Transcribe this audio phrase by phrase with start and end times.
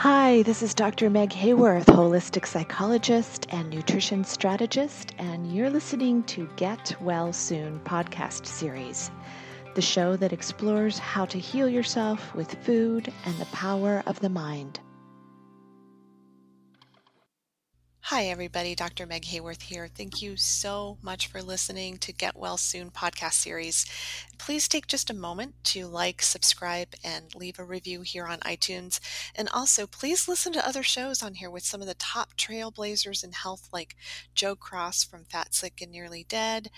[0.00, 1.10] Hi, this is Dr.
[1.10, 8.46] Meg Hayworth, holistic psychologist and nutrition strategist, and you're listening to Get Well Soon podcast
[8.46, 9.10] series,
[9.74, 14.30] the show that explores how to heal yourself with food and the power of the
[14.30, 14.80] mind.
[18.10, 18.74] Hi, everybody.
[18.74, 19.06] Dr.
[19.06, 19.86] Meg Hayworth here.
[19.86, 23.86] Thank you so much for listening to Get Well Soon podcast series.
[24.36, 28.98] Please take just a moment to like, subscribe, and leave a review here on iTunes.
[29.36, 33.22] And also, please listen to other shows on here with some of the top trailblazers
[33.22, 33.94] in health, like
[34.34, 36.70] Joe Cross from Fat, Sick, and Nearly Dead,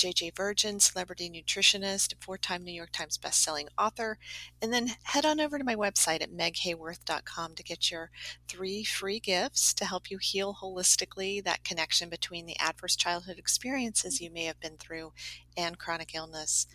[0.00, 4.16] JJ Virgin, celebrity nutritionist, four time New York Times bestselling author.
[4.62, 8.10] And then head on over to my website at meghayworth.com to get your
[8.48, 14.22] three free gifts to help you heal holistically that connection between the adverse childhood experiences
[14.22, 15.12] you may have been through
[15.54, 16.66] and chronic illness.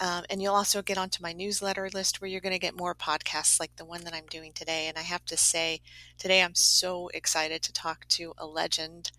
[0.00, 2.94] Um, and you'll also get onto my newsletter list where you're going to get more
[2.94, 4.88] podcasts like the one that I'm doing today.
[4.88, 5.82] And I have to say,
[6.18, 9.12] today I'm so excited to talk to a legend.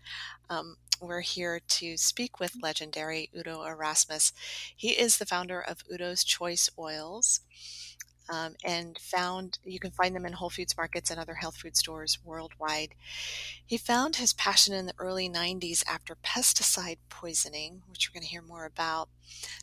[0.50, 4.32] Um, we're here to speak with legendary Udo Erasmus.
[4.76, 7.40] He is the founder of Udo's Choice Oils.
[8.30, 11.78] Um, and found you can find them in Whole Foods markets and other health food
[11.78, 12.94] stores worldwide.
[13.64, 18.30] He found his passion in the early 90s after pesticide poisoning, which we're going to
[18.30, 19.08] hear more about,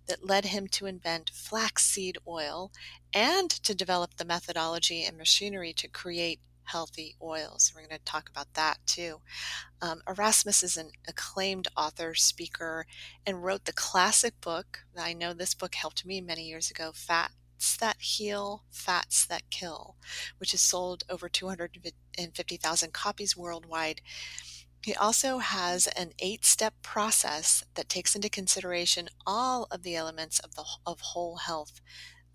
[0.08, 2.72] that led him to invent flaxseed oil
[3.14, 7.72] and to develop the methodology and machinery to create healthy oils.
[7.74, 9.22] We're going to talk about that too.
[9.82, 12.86] Um, Erasmus is an acclaimed author, speaker,
[13.26, 14.86] and wrote the classic book.
[14.98, 19.96] I know this book helped me many years ago, Fats That Heal, Fats That Kill,
[20.38, 24.02] which has sold over 250,000 copies worldwide.
[24.86, 30.40] He also has an eight step process that takes into consideration all of the elements
[30.40, 31.82] of, the, of whole health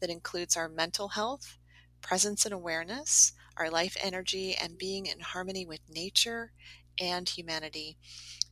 [0.00, 1.58] that includes our mental health,
[2.00, 6.50] presence and awareness, our life energy, and being in harmony with nature
[6.98, 7.98] and humanity.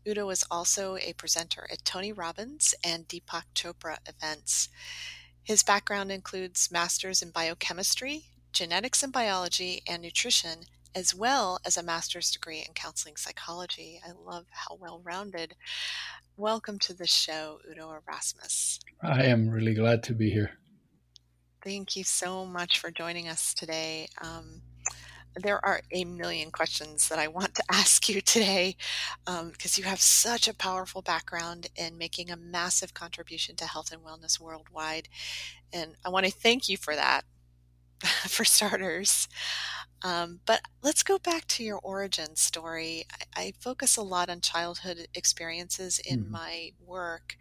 [0.06, 4.69] Udo is also a presenter at Tony Robbins and Deepak Chopra events.
[5.43, 10.60] His background includes masters in biochemistry, genetics and biology, and nutrition,
[10.94, 14.00] as well as a master's degree in counseling psychology.
[14.06, 15.55] I love how well rounded.
[16.37, 18.81] Welcome to the show, Udo Erasmus.
[19.03, 20.53] I am really glad to be here.
[21.65, 24.09] Thank you so much for joining us today.
[24.22, 24.62] Um,
[25.38, 28.76] there are a million questions that I want to ask you today
[29.25, 33.93] because um, you have such a powerful background in making a massive contribution to health
[33.93, 35.09] and wellness worldwide.
[35.72, 37.25] And I want to thank you for that,
[38.28, 39.28] for starters.
[40.03, 43.04] Um, but let's go back to your origin story.
[43.36, 46.32] I, I focus a lot on childhood experiences in mm-hmm.
[46.32, 47.37] my work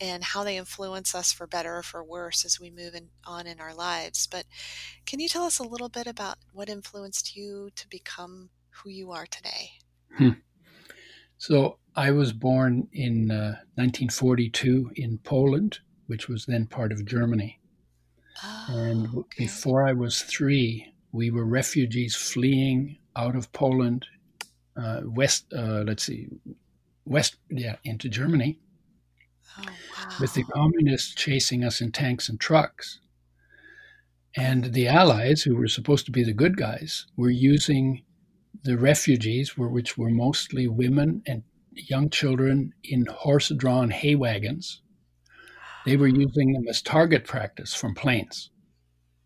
[0.00, 3.46] and how they influence us for better or for worse as we move in, on
[3.46, 4.26] in our lives.
[4.26, 4.46] But
[5.04, 9.10] can you tell us a little bit about what influenced you to become who you
[9.10, 9.72] are today?
[10.16, 10.30] Hmm.
[11.36, 17.60] So I was born in uh, 1942 in Poland, which was then part of Germany.
[18.44, 19.44] Oh, and okay.
[19.44, 24.06] before I was three, we were refugees fleeing out of Poland,
[24.76, 25.52] uh, west.
[25.52, 26.28] Uh, let's see,
[27.04, 28.58] west, yeah, into Germany,
[29.58, 30.16] oh, wow.
[30.20, 33.00] with the communists chasing us in tanks and trucks.
[34.36, 38.04] And the Allies, who were supposed to be the good guys, were using
[38.62, 44.82] the refugees, which were mostly women and young children in horse-drawn hay wagons.
[45.84, 48.50] They were using them as target practice from planes.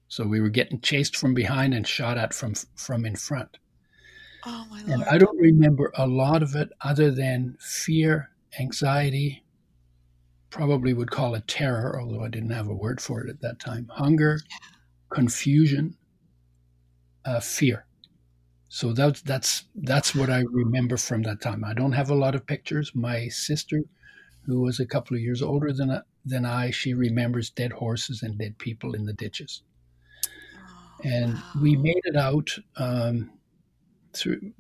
[0.09, 3.57] So we were getting chased from behind and shot at from from in front.
[4.45, 4.91] Oh my lord!
[4.91, 8.31] And I don't remember a lot of it other than fear,
[8.61, 9.43] anxiety.
[10.51, 13.59] Probably would call it terror, although I didn't have a word for it at that
[13.59, 13.89] time.
[13.91, 14.39] Hunger,
[15.09, 15.97] confusion,
[17.25, 17.87] uh, fear.
[18.69, 21.65] So that's that's that's what I remember from that time.
[21.65, 22.93] I don't have a lot of pictures.
[22.95, 23.81] My sister,
[24.45, 28.38] who was a couple of years older than than I, she remembers dead horses and
[28.38, 29.62] dead people in the ditches
[31.04, 31.42] and wow.
[31.60, 33.30] we made it out um,
[34.13, 34.53] through.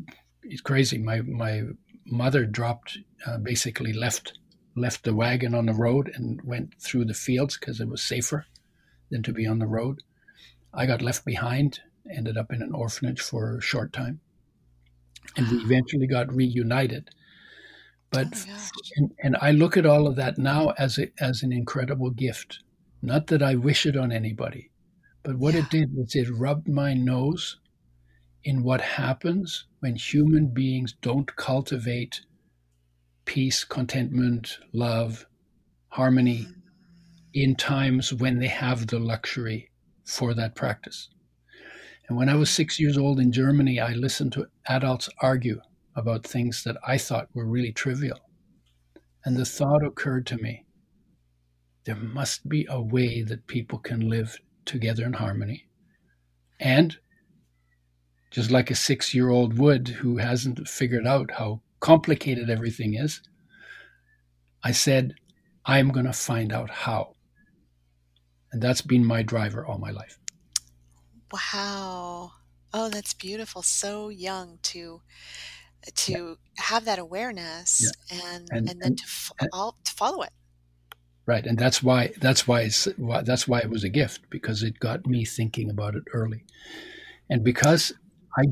[0.42, 0.98] It's crazy.
[0.98, 1.62] My my
[2.06, 4.38] mother dropped, uh, basically left
[4.74, 8.46] left the wagon on the road and went through the fields because it was safer
[9.10, 10.02] than to be on the road.
[10.72, 11.80] I got left behind,
[12.10, 14.20] ended up in an orphanage for a short time,
[15.36, 17.10] and we eventually got reunited.
[18.12, 21.52] But oh and, and I look at all of that now as a, as an
[21.52, 22.60] incredible gift.
[23.00, 24.70] Not that I wish it on anybody,
[25.22, 25.60] but what yeah.
[25.60, 27.58] it did was it rubbed my nose
[28.44, 32.20] in what happens when human beings don't cultivate
[33.24, 35.26] peace, contentment, love,
[35.88, 36.60] harmony mm-hmm.
[37.34, 39.70] in times when they have the luxury
[40.04, 41.08] for that practice.
[42.08, 45.60] And when I was six years old in Germany, I listened to adults argue
[45.94, 48.18] about things that I thought were really trivial.
[49.24, 50.64] And the thought occurred to me
[51.84, 55.66] there must be a way that people can live together in harmony.
[56.60, 56.96] And
[58.30, 63.20] just like a six year old would who hasn't figured out how complicated everything is,
[64.62, 65.14] I said,
[65.66, 67.14] I'm going to find out how.
[68.52, 70.18] And that's been my driver all my life.
[71.32, 72.32] Wow.
[72.72, 73.62] Oh, that's beautiful.
[73.62, 75.00] So young to
[75.94, 76.34] to yeah.
[76.58, 78.18] have that awareness yeah.
[78.24, 80.30] and, and, and then and, to, fo- to follow it.
[81.24, 84.64] Right, and that's why that's why it's why, that's why it was a gift because
[84.64, 86.44] it got me thinking about it early,
[87.30, 87.92] and because
[88.36, 88.44] I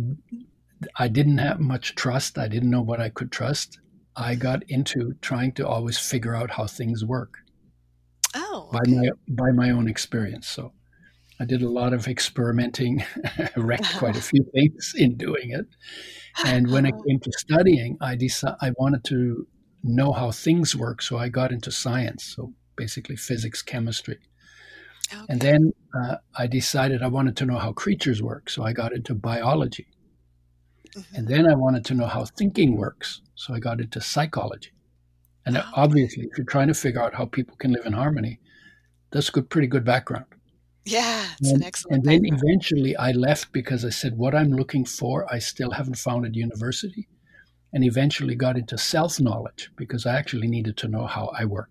[0.96, 3.80] I didn't have much trust, I didn't know what I could trust.
[4.14, 7.38] I got into trying to always figure out how things work.
[8.36, 8.78] Oh, okay.
[8.78, 10.46] by my by my own experience.
[10.46, 10.72] So
[11.40, 13.02] I did a lot of experimenting,
[13.56, 15.66] wrecked quite a few things in doing it.
[16.44, 19.46] And when it came to studying, I decided I wanted to
[19.82, 22.34] know how things work, so I got into science.
[22.36, 24.18] So basically physics, chemistry.
[25.12, 25.24] Okay.
[25.30, 28.92] And then uh, I decided I wanted to know how creatures work, so I got
[28.92, 29.86] into biology.
[30.94, 31.16] Mm-hmm.
[31.16, 34.72] And then I wanted to know how thinking works, so I got into psychology.
[35.46, 38.40] And oh, obviously, if you're trying to figure out how people can live in harmony,
[39.10, 40.26] that's a good, pretty good background.
[40.84, 41.96] Yeah, it's and, an excellent.
[41.96, 42.42] And then background.
[42.44, 46.34] eventually, I left because I said, "What I'm looking for, I still haven't found at
[46.34, 47.08] university."
[47.72, 51.70] And eventually, got into self knowledge because I actually needed to know how I work.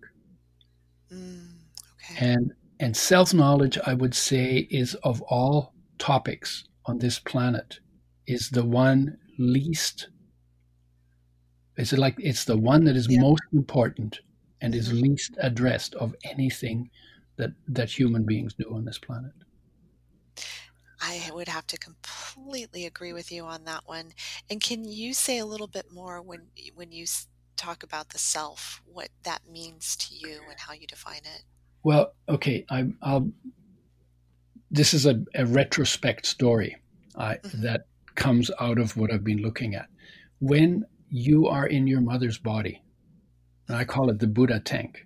[1.12, 1.48] Mm,
[2.12, 2.26] okay.
[2.26, 7.80] And and self knowledge, I would say, is of all topics on this planet,
[8.26, 10.08] is the one least.
[11.76, 13.20] It's like it's the one that is yeah.
[13.20, 14.20] most important
[14.60, 15.02] and is mm-hmm.
[15.02, 16.90] least addressed of anything
[17.40, 19.32] that that human beings do on this planet.
[21.00, 24.12] I would have to completely agree with you on that one.
[24.50, 27.06] And can you say a little bit more when when you
[27.56, 31.42] talk about the self, what that means to you and how you define it?
[31.82, 33.32] Well, okay, I, will
[34.70, 36.76] This is a, a retrospect story
[37.14, 37.62] uh, mm-hmm.
[37.62, 39.88] that comes out of what I've been looking at.
[40.40, 42.82] When you are in your mother's body,
[43.68, 45.04] and I call it the Buddha tank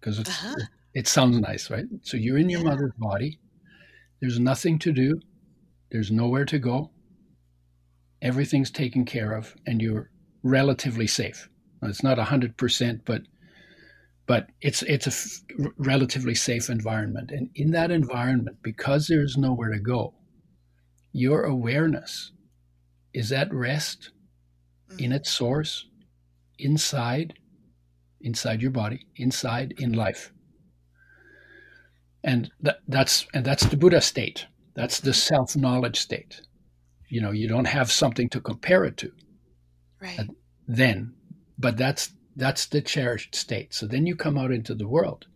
[0.00, 0.54] because uh-huh.
[0.94, 1.84] It, sounds nice, right?
[2.02, 3.38] So you're in your mother's body.
[4.20, 5.20] There's nothing to do.
[5.90, 6.90] There's nowhere to go.
[8.20, 10.10] Everything's taken care of, and you're
[10.42, 11.48] relatively safe.
[11.82, 13.22] It's not hundred percent, but
[14.26, 19.70] but it's it's a f- relatively safe environment, and in that environment, because there's nowhere
[19.70, 20.14] to go,
[21.12, 22.32] your awareness
[23.14, 24.10] is at rest
[24.98, 25.14] in mm.
[25.14, 25.86] its source,
[26.58, 27.34] inside,
[28.20, 30.32] inside your body, inside in life,
[32.24, 34.46] and that, that's and that's the Buddha state.
[34.74, 36.40] That's the self knowledge state.
[37.08, 39.12] You know, you don't have something to compare it to.
[40.00, 40.28] Right.
[40.68, 41.14] then
[41.58, 43.74] but that's that's the cherished state.
[43.74, 45.26] So then you come out into the world.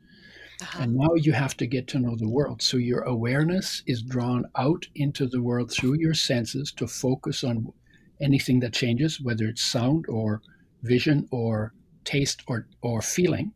[0.61, 0.83] Uh-huh.
[0.83, 2.63] And now you have to get to know the world.
[2.63, 7.73] So your awareness is drawn out into the world through your senses to focus on
[8.21, 10.43] anything that changes, whether it's sound or
[10.83, 11.75] vision or
[12.05, 13.53] taste or, or feeling.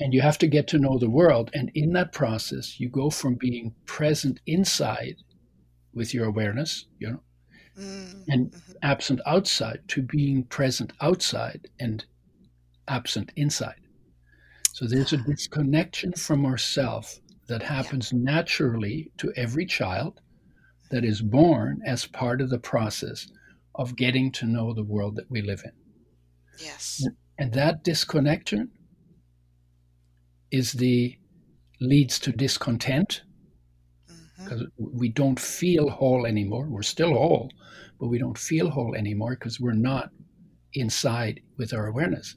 [0.00, 1.50] And you have to get to know the world.
[1.54, 5.16] And in that process, you go from being present inside
[5.92, 7.20] with your awareness, you know,
[7.78, 8.22] mm-hmm.
[8.28, 8.72] and mm-hmm.
[8.82, 12.04] absent outside to being present outside and
[12.88, 13.80] absent inside.
[14.72, 18.18] So there's a disconnection from ourself that happens yeah.
[18.22, 20.20] naturally to every child
[20.90, 23.28] that is born as part of the process
[23.74, 25.72] of getting to know the world that we live in.
[26.58, 27.04] Yes.
[27.38, 28.70] And that disconnection
[30.54, 31.18] is the
[31.80, 33.22] leads to discontent
[34.38, 34.98] because mm-hmm.
[34.98, 36.66] we don't feel whole anymore.
[36.68, 37.50] We're still whole,
[37.98, 40.10] but we don't feel whole anymore because we're not
[40.74, 42.36] inside with our awareness.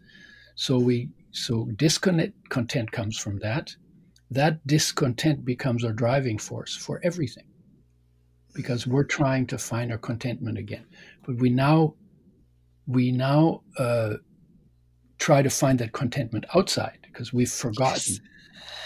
[0.55, 3.75] So we so discontent content comes from that.
[4.31, 7.45] That discontent becomes our driving force for everything
[8.55, 10.87] because we're trying to find our contentment again.
[11.23, 11.93] But we now
[12.87, 14.13] we now uh,
[15.19, 18.19] try to find that contentment outside because we've forgotten yes.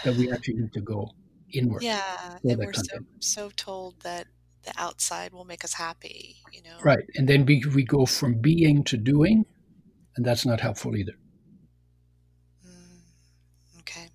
[0.06, 1.10] that we actually need to go
[1.54, 1.84] inward.
[1.84, 4.28] Yeah, and we're so, so told that
[4.64, 6.78] the outside will make us happy, you know.
[6.82, 9.46] Right, and then we we go from being to doing,
[10.16, 11.18] and that's not helpful either.
[12.66, 14.08] Mm, okay,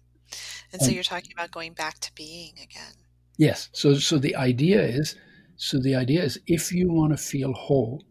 [0.72, 2.94] and so you're talking about going back to being again.
[3.36, 3.68] Yes.
[3.72, 5.14] So so the idea is,
[5.56, 8.02] so the idea is, if you want to feel whole,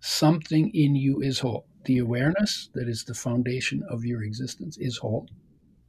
[0.00, 1.66] something in you is whole.
[1.84, 5.28] The awareness that is the foundation of your existence is whole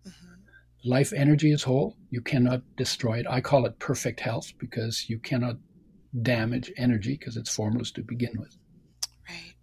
[0.08, 0.90] mm-hmm.
[0.90, 1.96] life energy is whole.
[2.10, 3.28] You cannot destroy it.
[3.30, 5.58] I call it perfect health because you cannot
[6.22, 8.56] damage energy because it's formless to begin with.
[9.30, 9.54] Right.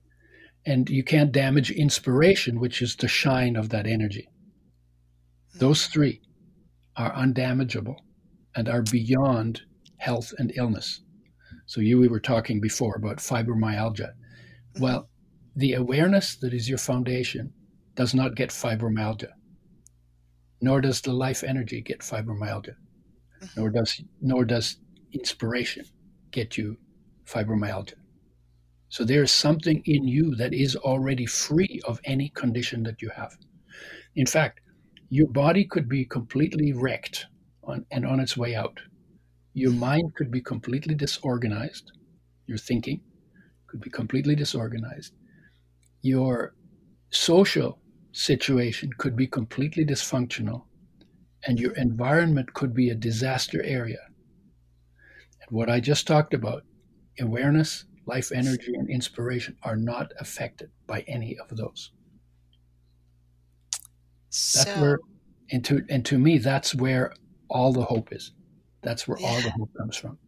[0.67, 4.29] And you can't damage inspiration, which is the shine of that energy.
[4.29, 5.59] Mm-hmm.
[5.59, 6.21] Those three
[6.97, 7.97] are undamageable
[8.55, 9.63] and are beyond
[9.99, 11.03] health and illness.
[11.67, 14.11] So you we were talking before about fibromyalgia.
[14.79, 15.09] Well,
[15.57, 17.53] the awareness that is your foundation
[17.95, 19.31] does not get fibromyalgia,
[20.61, 22.75] nor does the life energy get fibromyalgia,
[23.43, 23.47] mm-hmm.
[23.57, 24.77] nor does nor does
[25.13, 25.85] inspiration
[26.31, 26.77] get you
[27.27, 27.95] fibromyalgia.
[28.89, 33.11] So there is something in you that is already free of any condition that you
[33.11, 33.37] have.
[34.17, 34.61] In fact,
[35.11, 37.27] your body could be completely wrecked
[37.65, 38.81] on, and on its way out.
[39.55, 41.93] Your mind could be completely disorganized.
[42.47, 43.01] Your thinking
[43.69, 45.15] could be completely disorganized.
[46.03, 46.55] Your
[47.11, 47.79] social
[48.13, 50.65] situation could be completely dysfunctional,
[51.47, 54.01] and your environment could be a disaster area.
[55.43, 56.65] And what I just talked about,
[57.21, 61.93] awareness, life energy, and inspiration, are not affected by any of those.
[64.31, 64.99] So, That's where,
[65.51, 67.13] and to and to me, that's where
[67.49, 68.33] all the hope is.
[68.83, 70.19] That's where all the hope comes from.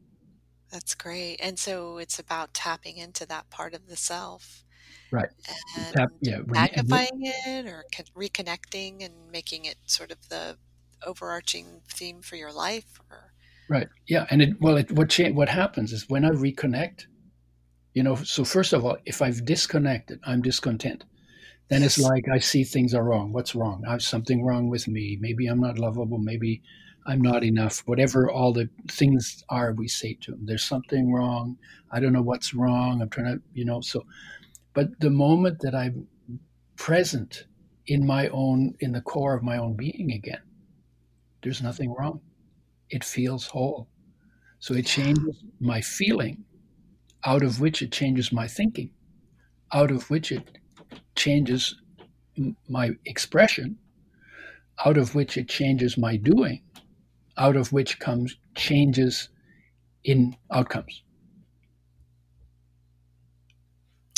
[0.70, 1.36] that's great.
[1.40, 4.64] And so it's about tapping into that part of the self
[5.12, 5.28] Right.
[5.76, 6.08] and Tap.
[6.20, 6.38] Yeah.
[6.38, 10.56] When, and when- magnifying it or con- reconnecting and making it sort of the
[11.06, 13.32] overarching theme for your life or
[13.68, 13.88] right.
[14.08, 14.26] Yeah.
[14.30, 17.02] And it well, it what cha- what happens is when I reconnect,
[17.94, 18.14] you know.
[18.16, 21.04] So first of all, if I've disconnected, I'm discontent.
[21.68, 23.32] Then it's like I see things are wrong.
[23.32, 23.82] What's wrong?
[23.86, 25.16] I have something wrong with me.
[25.20, 26.18] Maybe I'm not lovable.
[26.18, 26.60] Maybe
[27.06, 27.82] I'm not enough.
[27.86, 30.40] Whatever all the things are, we say to them.
[30.44, 31.56] There's something wrong.
[31.90, 33.00] I don't know what's wrong.
[33.00, 33.80] I'm trying to, you know.
[33.80, 34.04] So,
[34.74, 36.08] but the moment that I'm
[36.76, 37.46] present
[37.86, 40.42] in my own, in the core of my own being again,
[41.42, 42.20] there's nothing wrong.
[42.90, 43.88] It feels whole.
[44.60, 46.44] So it changes my feeling,
[47.24, 48.90] out of which it changes my thinking,
[49.72, 50.46] out of which it
[51.16, 51.74] changes
[52.68, 53.78] my expression,
[54.84, 56.62] out of which it changes my doing,
[57.36, 59.28] out of which comes changes
[60.04, 61.02] in outcomes.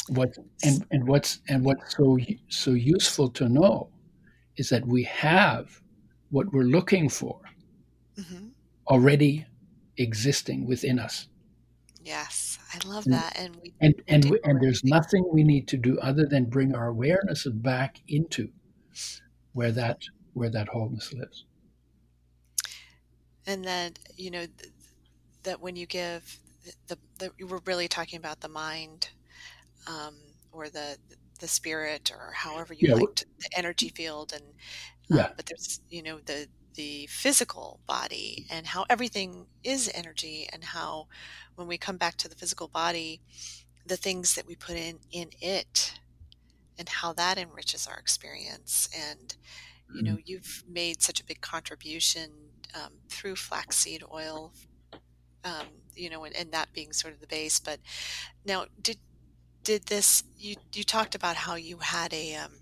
[0.08, 0.30] What
[0.62, 2.18] and, and what's and what's so
[2.48, 3.90] so useful to know
[4.56, 5.82] is that we have
[6.30, 7.40] what we're looking for
[8.16, 8.46] hmm
[8.88, 9.46] already
[9.98, 11.28] existing within us.
[12.00, 15.68] yes i love And that and we and and, we, and there's nothing we need
[15.68, 18.52] to do other than bring our awareness back into
[19.52, 20.02] where that
[20.34, 21.46] where that wholeness lives.
[23.46, 24.72] and then you know th-
[25.44, 29.10] that when you give the, the the we're really talking about the mind
[29.86, 30.16] um,
[30.52, 30.98] or the
[31.40, 34.54] the spirit or however you Yeah, like to, the energy field and
[35.12, 40.48] um, yeah, but there's you know the the physical body and how everything is energy
[40.52, 41.06] and how
[41.56, 43.22] when we come back to the physical body
[43.86, 46.00] the things that we put in in it
[46.78, 49.36] and how that enriches our experience and
[49.92, 50.24] you know Mhm.
[50.24, 54.52] you've made such a big contribution um, through flaxseed oil
[55.44, 57.80] um, you know and, and that being sort of the base but
[58.46, 58.98] now did
[59.64, 62.52] did this you you talked about how you had a um,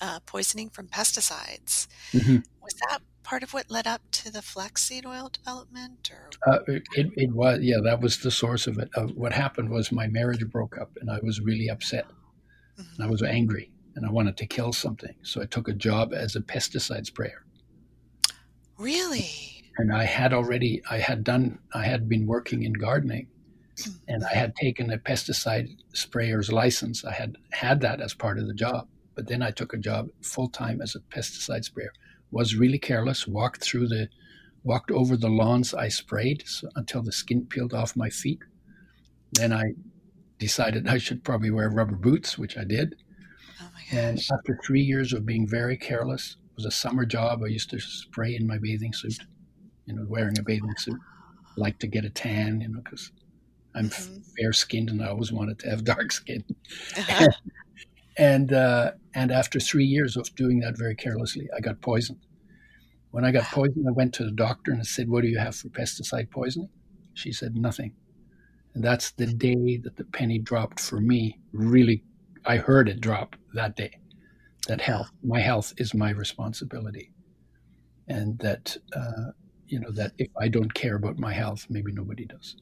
[0.00, 5.04] uh, poisoning from pesticides hmm was that part of what led up to the flaxseed
[5.06, 6.82] oil development or Uh, it,
[7.16, 8.88] it was yeah that was the source of it.
[8.96, 12.06] Uh, what happened was my marriage broke up and I was really upset
[12.76, 15.14] and I was angry and I wanted to kill something.
[15.22, 17.44] So I took a job as a pesticide sprayer.
[18.78, 23.26] really And I had already I had done I had been working in gardening
[24.08, 27.04] and I had taken a pesticide sprayer's license.
[27.04, 30.08] I had had that as part of the job, but then I took a job
[30.22, 31.92] full time as a pesticide sprayer.
[32.30, 33.26] Was really careless.
[33.26, 34.08] Walked through the,
[34.62, 38.40] walked over the lawns I sprayed so, until the skin peeled off my feet.
[39.32, 39.74] Then I
[40.38, 42.96] decided I should probably wear rubber boots, which I did.
[43.60, 47.42] oh And after three years of being very careless, it was a summer job.
[47.42, 49.18] I used to spray in my bathing suit.
[49.86, 50.98] You know, wearing a bathing suit.
[51.56, 53.12] Like to get a tan, you know, because
[53.74, 56.44] I'm hmm fair skinned and I always wanted to have dark skin.
[56.96, 57.28] uh-huh.
[58.18, 62.20] and uh, and after three years of doing that very carelessly, I got poisoned.
[63.10, 65.38] When I got poisoned, I went to the doctor and I said, "What do you
[65.38, 66.70] have for pesticide poisoning?"
[67.14, 67.94] She said, "Nothing."
[68.74, 71.40] And that's the day that the penny dropped for me.
[71.52, 72.04] Really,
[72.44, 73.98] I heard it drop that day.
[74.68, 77.12] That health, my health, is my responsibility,
[78.08, 79.32] and that uh,
[79.66, 82.56] you know that if I don't care about my health, maybe nobody does.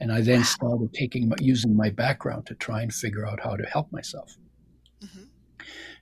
[0.00, 3.40] And I then wow started taking my, using my background to try and figure out
[3.42, 4.36] how to help myself.
[5.02, 5.24] hmm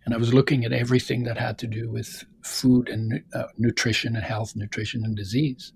[0.04, 4.16] And I was looking at everything that had to do with food and uh, nutrition
[4.16, 5.72] and health, nutrition and disease.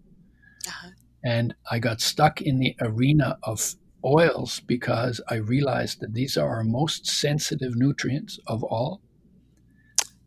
[0.67, 0.91] uh-huh.
[1.25, 6.49] And I got stuck in the arena of oils because I realized that these are
[6.49, 9.01] our most sensitive nutrients of all,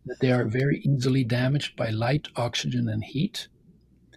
[0.06, 3.48] that they are very easily damaged by light, oxygen, and heat,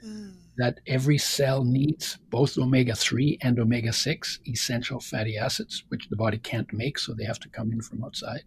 [0.04, 0.35] mm.
[0.57, 6.17] That every cell needs both omega 3 and omega 6 essential fatty acids, which the
[6.17, 8.45] body can't make, so they have to come in from outside.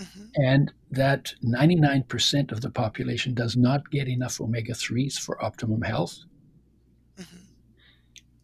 [0.00, 0.24] Mm-hmm.
[0.36, 6.18] And that 99% of the population does not get enough omega 3s for optimum health.
[7.18, 7.36] Mm-hmm.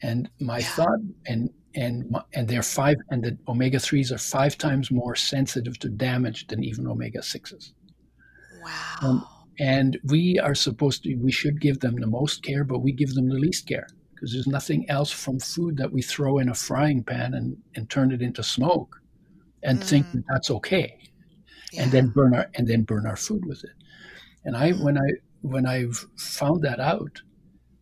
[0.02, 0.66] And my yeah.
[0.66, 5.78] thought, and and and they're five, and the omega threes are five times more sensitive
[5.80, 7.72] to damage than even omega sixes.
[8.62, 8.96] Wow.
[9.02, 9.26] Um,
[9.58, 13.14] and we are supposed to, we should give them the most care, but we give
[13.14, 16.54] them the least care because there's nothing else from food that we throw in a
[16.54, 19.00] frying pan and, and turn it into smoke
[19.62, 19.84] and mm.
[19.84, 20.98] think that that's okay
[21.74, 21.82] yeah.
[21.82, 23.74] and then burn our and then burn our food with it.
[24.44, 25.08] And I when I
[25.42, 27.22] when I found that out,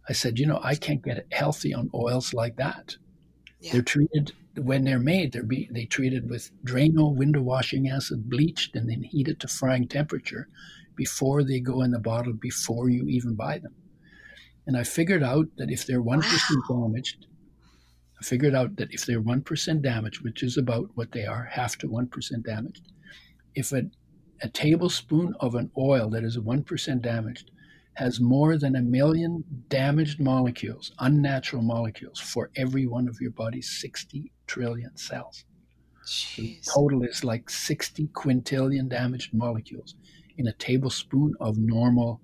[0.09, 2.97] I said, you know, I can't get healthy on oils like that.
[3.61, 3.73] Yeah.
[3.73, 5.33] They're treated when they're made.
[5.33, 9.87] They're be, they treated with Drano window washing acid, bleached, and then heated to frying
[9.87, 10.49] temperature
[10.97, 12.33] before they go in the bottle.
[12.33, 13.75] Before you even buy them.
[14.67, 16.63] And I figured out that if they're one wow.
[16.69, 17.27] damaged,
[18.21, 21.45] I figured out that if they're one percent damaged, which is about what they are,
[21.45, 22.93] half to one percent damaged,
[23.55, 23.83] if a,
[24.43, 27.51] a tablespoon of an oil that is 1% damaged
[27.95, 33.71] has more than a million damaged molecules, unnatural molecules, for every one of your body's
[33.81, 35.45] 60 trillion cells.
[36.37, 39.95] The total is like 60 quintillion damaged molecules
[40.39, 42.21] in a tablespoon of normal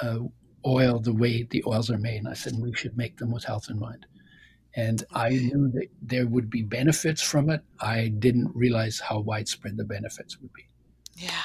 [0.00, 0.18] uh,
[0.66, 2.18] oil, the way the oils are made.
[2.18, 4.06] And I said, we should make them with health in mind.
[4.74, 7.60] And I knew that there would be benefits from it.
[7.80, 10.66] I didn't realize how widespread the benefits would be.
[11.14, 11.42] Yeah.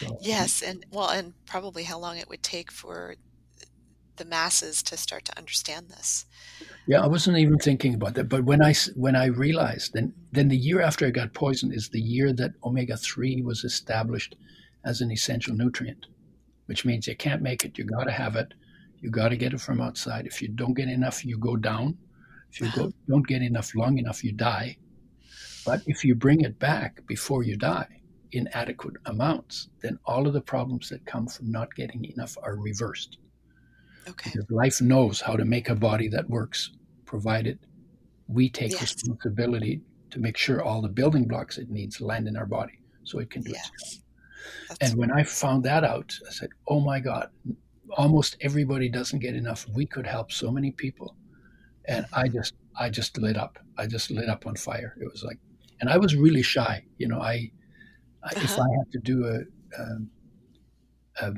[0.00, 3.14] So, yes, and well, and probably how long it would take for
[4.16, 6.26] the masses to start to understand this.
[6.86, 8.28] Yeah, I wasn't even thinking about that.
[8.28, 11.88] But when I when I realized, then then the year after I got poisoned is
[11.88, 14.34] the year that omega three was established
[14.84, 16.06] as an essential nutrient,
[16.66, 17.78] which means you can't make it.
[17.78, 18.54] You got to have it.
[19.00, 20.26] You got to get it from outside.
[20.26, 21.96] If you don't get enough, you go down.
[22.52, 24.78] If you go, don't get enough long enough, you die.
[25.66, 28.00] But if you bring it back before you die
[28.32, 32.56] in adequate amounts, then all of the problems that come from not getting enough are
[32.56, 33.18] reversed.
[34.08, 34.30] Okay.
[34.32, 36.72] Because life knows how to make a body that works,
[37.06, 37.58] provided
[38.28, 38.80] we take yes.
[38.80, 43.18] responsibility to make sure all the building blocks it needs land in our body so
[43.18, 43.70] it can do yes.
[43.74, 44.03] its job.
[44.80, 47.28] And when I found that out, I said, oh my God,
[47.96, 49.66] almost everybody doesn't get enough.
[49.74, 51.16] We could help so many people
[51.86, 53.58] and I just I just lit up.
[53.78, 54.96] I just lit up on fire.
[55.00, 55.38] It was like,
[55.80, 56.84] and I was really shy.
[56.98, 57.50] You know, I,
[58.22, 58.40] I uh-huh.
[58.42, 59.40] if I had to do a,
[59.80, 61.34] a, a,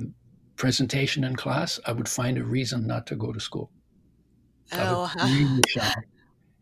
[0.57, 3.71] presentation in class, I would find a reason not to go to school.
[4.73, 5.95] Oh, I was really shy.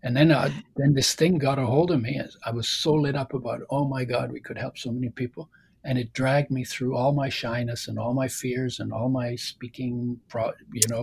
[0.02, 2.20] And then, I, then this thing got a hold of me.
[2.44, 5.48] I was so lit up about, oh my God, we could help so many people,
[5.84, 9.36] and it dragged me through all my shyness and all my fears and all my
[9.36, 11.02] speaking, pro, you know,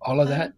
[0.00, 0.52] all of that.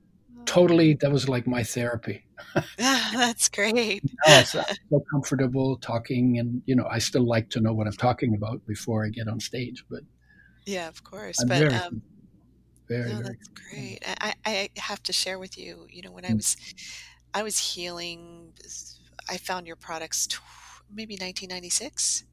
[0.45, 2.27] Totally that was like my therapy.
[2.77, 4.03] That's great.
[4.27, 8.35] I feel comfortable talking and you know i still like to know what i'm talking
[8.35, 10.01] about before i get on stage but
[10.67, 12.03] yeah of course I'm but very, um,
[12.89, 13.99] very, no, very that's great.
[14.21, 16.37] I, I have to share with you you know when i mm.
[16.37, 16.57] was
[17.33, 18.53] i was healing
[19.29, 20.29] i found your products
[20.93, 22.25] maybe 1996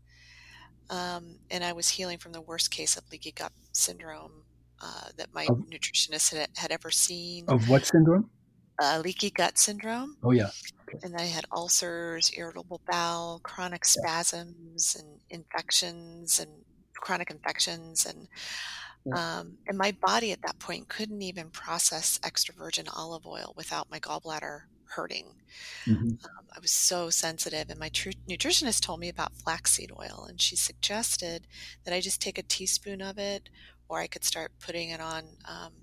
[0.92, 4.44] um, and i was healing from the worst case of leaky gut syndrome
[4.82, 7.46] uh, that my of, nutritionist had, had, ever seen.
[7.48, 8.30] Of what syndrome?
[8.82, 10.18] Uh, leaky gut syndrome.
[10.24, 10.50] Oh, yeah.
[10.90, 10.98] Okay.
[11.04, 15.02] And I had ulcers, irritable bowel, chronic spasms, yeah.
[15.02, 16.50] and infections, and
[16.96, 18.28] chronic infections, and
[19.06, 19.40] yeah.
[19.40, 23.90] um, and my body at that point couldn't even process extra virgin olive oil without
[23.92, 24.62] my gallbladder
[24.96, 25.36] hurting.
[25.86, 26.10] Mm-hmm.
[26.10, 30.40] Um, I was so sensitive, and my tr- nutritionist told me about flaxseed oil, and
[30.40, 31.48] she suggested
[31.84, 33.50] that I just take a teaspoon of it
[33.88, 35.74] or I could start putting it on, um,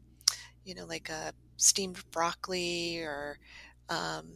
[0.64, 3.38] you know, like a steamed broccoli or,
[3.90, 4.32] um,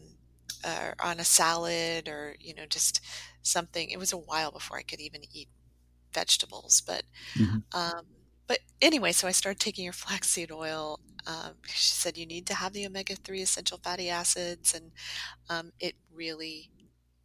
[0.64, 3.00] or on a salad or, you know, just
[3.42, 3.88] something.
[3.88, 5.48] It was a while before I could even eat
[6.12, 7.04] vegetables, but,
[7.34, 7.58] mm-hmm.
[8.52, 11.00] But anyway, so I started taking your flaxseed oil.
[11.26, 14.92] Um, she said you need to have the omega three essential fatty acids, and
[15.48, 16.68] um, it really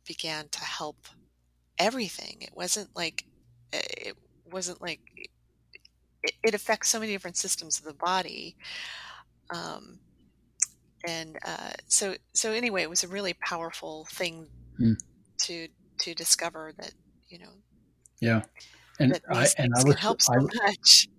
[0.07, 0.95] began to help
[1.77, 2.37] everything.
[2.39, 3.25] It wasn't like
[3.73, 4.15] it
[4.49, 5.01] wasn't like
[6.23, 8.55] it, it affects so many different systems of the body.
[9.49, 9.99] Um,
[11.05, 14.47] and uh, so so anyway, it was a really powerful thing
[14.79, 14.95] mm.
[15.39, 15.67] to
[15.99, 16.93] to discover that
[17.27, 17.51] you know.
[18.21, 18.43] Yeah,
[18.97, 20.37] and I and I was help so I,
[20.67, 21.09] much.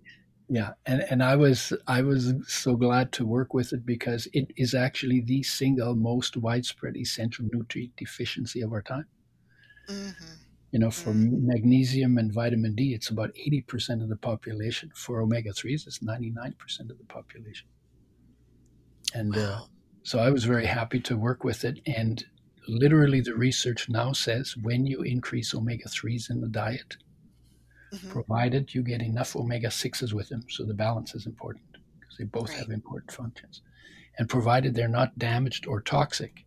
[0.51, 4.51] Yeah, and and I was I was so glad to work with it because it
[4.57, 9.07] is actually the single most widespread essential nutrient deficiency of our time.
[9.89, 10.35] Mm-hmm.
[10.71, 11.47] You know, for mm-hmm.
[11.47, 14.91] magnesium and vitamin D, it's about eighty percent of the population.
[14.95, 17.69] For omega threes, it's ninety nine percent of the population.
[19.15, 19.45] And uh, wow.
[19.45, 19.67] uh,
[20.03, 21.81] so I was very happy to work with it.
[21.87, 22.25] And
[22.67, 26.97] literally, the research now says when you increase omega 3s in the diet,
[27.92, 28.11] mm-hmm.
[28.11, 31.64] provided you get enough omega 6s with them, so the balance is important
[31.98, 32.59] because they both right.
[32.59, 33.62] have important functions,
[34.18, 36.44] and provided they're not damaged or toxic,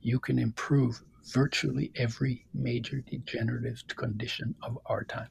[0.00, 5.28] you can improve virtually every major degenerative condition of our time.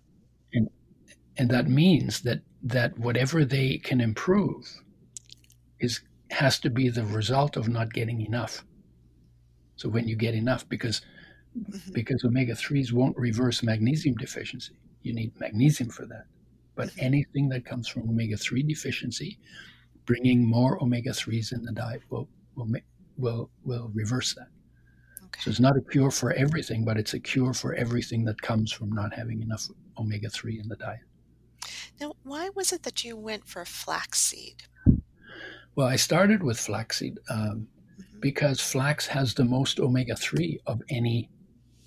[0.54, 0.70] And,
[1.38, 4.82] and that means that, that whatever they can improve
[5.80, 8.64] is has to be the result of not getting enough.
[9.76, 11.02] So when you get enough, because
[11.58, 11.92] mm-hmm.
[11.94, 16.26] because omega threes won't reverse magnesium deficiency, you need magnesium for that.
[16.76, 19.40] But anything that comes from omega three deficiency,
[20.06, 22.70] bringing more omega threes in the diet will will
[23.18, 24.48] will will reverse that.
[25.26, 25.42] Okay.
[25.42, 28.72] So it's not a cure for everything, but it's a cure for everything that comes
[28.72, 31.02] from not having enough omega three in the diet.
[32.00, 34.64] Now, why was it that you went for flaxseed?
[35.76, 38.20] Well, I started with flaxseed um, mm-hmm.
[38.20, 41.30] because flax has the most omega 3 of any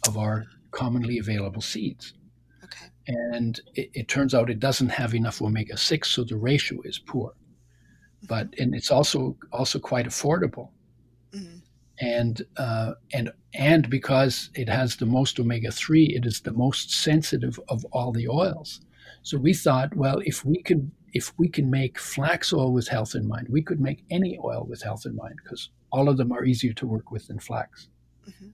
[0.07, 2.15] of our commonly available seeds.
[3.07, 6.99] And it, it, turns out it doesn't have enough omega 6, so the ratio is
[6.99, 7.31] poor.
[7.31, 8.27] Mm-hmm.
[8.29, 10.71] But and it's also also quite affordable.
[11.33, 11.59] Mm-hmm.
[12.01, 16.91] And uh, and and because it has the most omega three, it is the most
[16.91, 18.81] sensitive of all the oils.
[19.23, 23.15] So we thought, well, if we could if we can make flax oil with health
[23.15, 26.33] in mind, we could make any oil with health in mind because all of them
[26.33, 27.89] are easier to work with than flax.
[28.29, 28.49] Mm-hmm.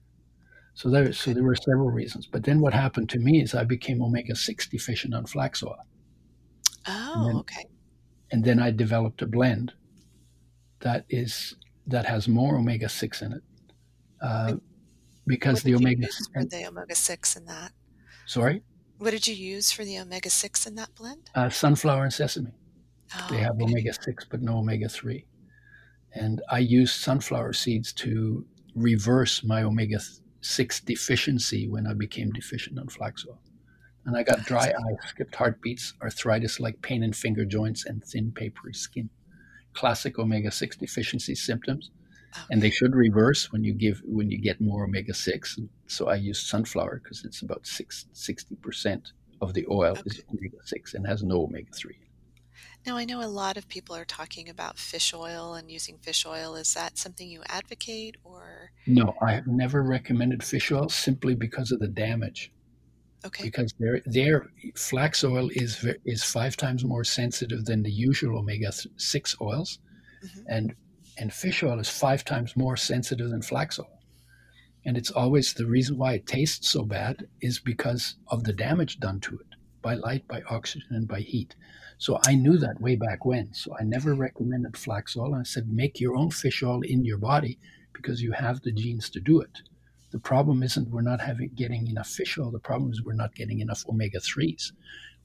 [0.79, 2.25] So there, so there were several reasons.
[2.25, 5.75] But then what happened to me is I became omega six deficient on flax oil.
[6.87, 7.65] Oh, and then, okay.
[8.31, 9.73] And then I developed a blend
[10.79, 13.43] that is that has more omega six in it,
[14.21, 14.53] uh,
[15.27, 17.73] because the omega for the omega six in that.
[18.25, 18.61] Sorry.
[18.99, 21.29] What did you use for the omega 6 in that blend?
[21.33, 22.51] Uh, sunflower and sesame.
[23.15, 23.63] Oh, they have okay.
[23.63, 25.25] omega 6, but no omega 3.
[26.13, 29.99] And I used sunflower seeds to reverse my omega
[30.41, 33.39] 6 deficiency when I became deficient on flax oil.
[34.05, 38.31] And I got dry eye, skipped heartbeats, arthritis like pain in finger joints, and thin,
[38.31, 39.09] papery skin.
[39.73, 41.91] Classic omega 6 deficiency symptoms
[42.31, 42.45] Okay.
[42.51, 45.57] And they should reverse when you give when you get more omega six.
[45.87, 50.03] So I use sunflower because it's about 60 percent of the oil okay.
[50.05, 51.97] is omega six and has no omega three.
[52.85, 56.25] Now I know a lot of people are talking about fish oil and using fish
[56.25, 56.55] oil.
[56.55, 58.71] Is that something you advocate or?
[58.87, 62.51] No, I have never recommended fish oil simply because of the damage.
[63.25, 63.43] Okay.
[63.43, 68.71] Because their their flax oil is is five times more sensitive than the usual omega
[68.95, 69.79] six oils,
[70.23, 70.39] mm-hmm.
[70.47, 70.75] and
[71.17, 73.99] and fish oil is five times more sensitive than flax oil.
[74.85, 79.01] And it's always the reason why it tastes so bad is because of the damage
[79.01, 79.47] done to it
[79.81, 81.55] by light, by oxygen, and by heat.
[81.99, 83.53] So I knew that way back when.
[83.53, 85.35] So I never recommended flax oil.
[85.35, 87.59] I said, make your own fish oil in your body
[87.93, 89.59] because you have the genes to do it.
[90.11, 92.51] The problem isn't we're not having getting enough fish oil.
[92.51, 94.71] The problem is we're not getting enough omega threes.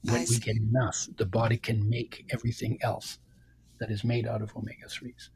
[0.03, 3.19] When we get enough, the body can make everything else
[3.79, 5.29] that is made out of omega threes.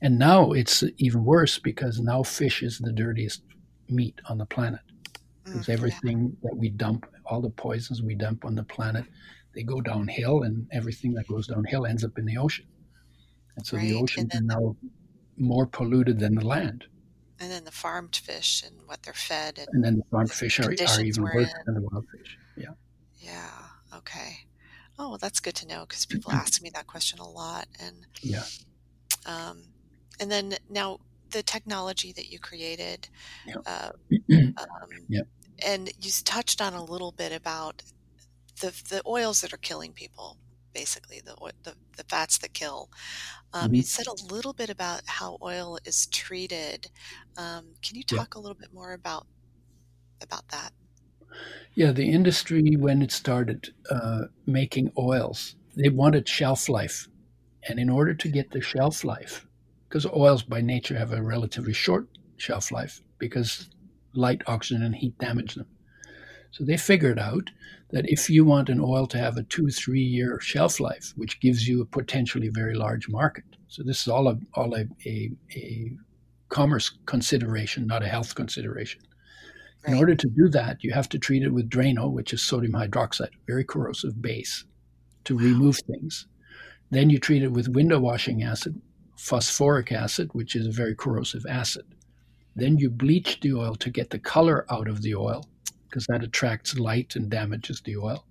[0.00, 3.42] And now it's even worse because now fish is the dirtiest
[3.90, 4.80] meat on the planet.
[5.44, 6.48] Because mm, everything yeah.
[6.48, 9.04] that we dump, all the poisons we dump on the planet,
[9.58, 12.64] they go downhill, and everything that goes downhill ends up in the ocean.
[13.56, 13.88] And so right.
[13.88, 14.76] the ocean is now
[15.36, 16.84] more polluted than the land.
[17.40, 19.58] And then the farmed fish and what they're fed.
[19.58, 21.60] And, and then the farmed fish are, are even worse in.
[21.66, 22.38] than the wild fish.
[22.56, 22.68] Yeah.
[23.16, 23.96] Yeah.
[23.96, 24.36] Okay.
[24.96, 27.66] Oh, well, that's good to know because people ask me that question a lot.
[27.80, 28.44] And yeah.
[29.26, 29.62] Um,
[30.20, 33.08] and then now the technology that you created,
[33.44, 33.56] yep.
[33.66, 33.90] uh,
[34.32, 35.26] um, yep.
[35.66, 37.82] and you touched on a little bit about
[38.60, 40.38] the the oils that are killing people,
[40.72, 42.90] basically the the, the fats that kill.
[43.52, 43.74] Um, mm-hmm.
[43.76, 46.90] You said a little bit about how oil is treated.
[47.36, 49.26] Um, can you talk a little bit more about
[50.22, 50.72] about that?
[51.74, 57.08] Yeah, the industry when it started uh, making oils, they wanted shelf life,
[57.68, 59.46] and in order to get the shelf life,
[59.88, 63.68] because oils by nature have a relatively short shelf life because
[64.14, 65.66] light, oxygen, and heat damage them.
[66.50, 67.50] So they figured out
[67.90, 71.40] that if you want an oil to have a two, three year shelf life, which
[71.40, 73.44] gives you a potentially very large market.
[73.68, 75.92] So this is all a, all a, a, a
[76.48, 79.02] commerce consideration, not a health consideration.
[79.84, 79.92] Right.
[79.92, 82.72] In order to do that, you have to treat it with Drano, which is sodium
[82.72, 84.64] hydroxide, very corrosive base,
[85.24, 85.42] to wow.
[85.42, 86.26] remove things.
[86.90, 88.80] Then you treat it with window washing acid,
[89.16, 91.84] phosphoric acid, which is a very corrosive acid.
[92.56, 95.44] Then you bleach the oil to get the color out of the oil
[95.88, 98.24] because that attracts light and damages the oil.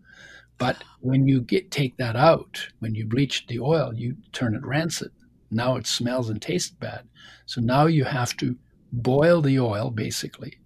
[0.57, 4.65] But when you get take that out, when you bleach the oil, you turn it
[4.65, 5.11] rancid.
[5.51, 7.07] Now it smells and tastes bad.
[7.45, 8.57] So now you have to
[8.91, 10.59] boil the oil basically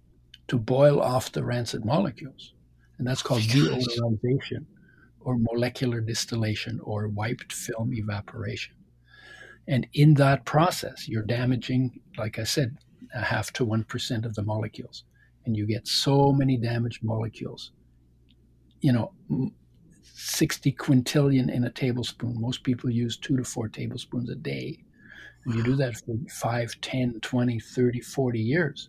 [0.48, 2.54] to boil off the rancid molecules.
[2.98, 4.66] And that's called deodorization
[5.20, 8.74] or molecular distillation or wiped film evaporation.
[9.68, 12.78] And in that process, you're damaging, like I said,
[13.14, 15.04] a half to 1% of the molecules.
[15.44, 17.72] And you get so many damaged molecules.
[18.80, 19.12] You know,
[20.14, 22.40] 60 quintillion in a tablespoon.
[22.40, 24.78] Most people use two to four tablespoons a day.
[25.44, 28.88] And you do that for 5, 10, 20, 30, 40 years.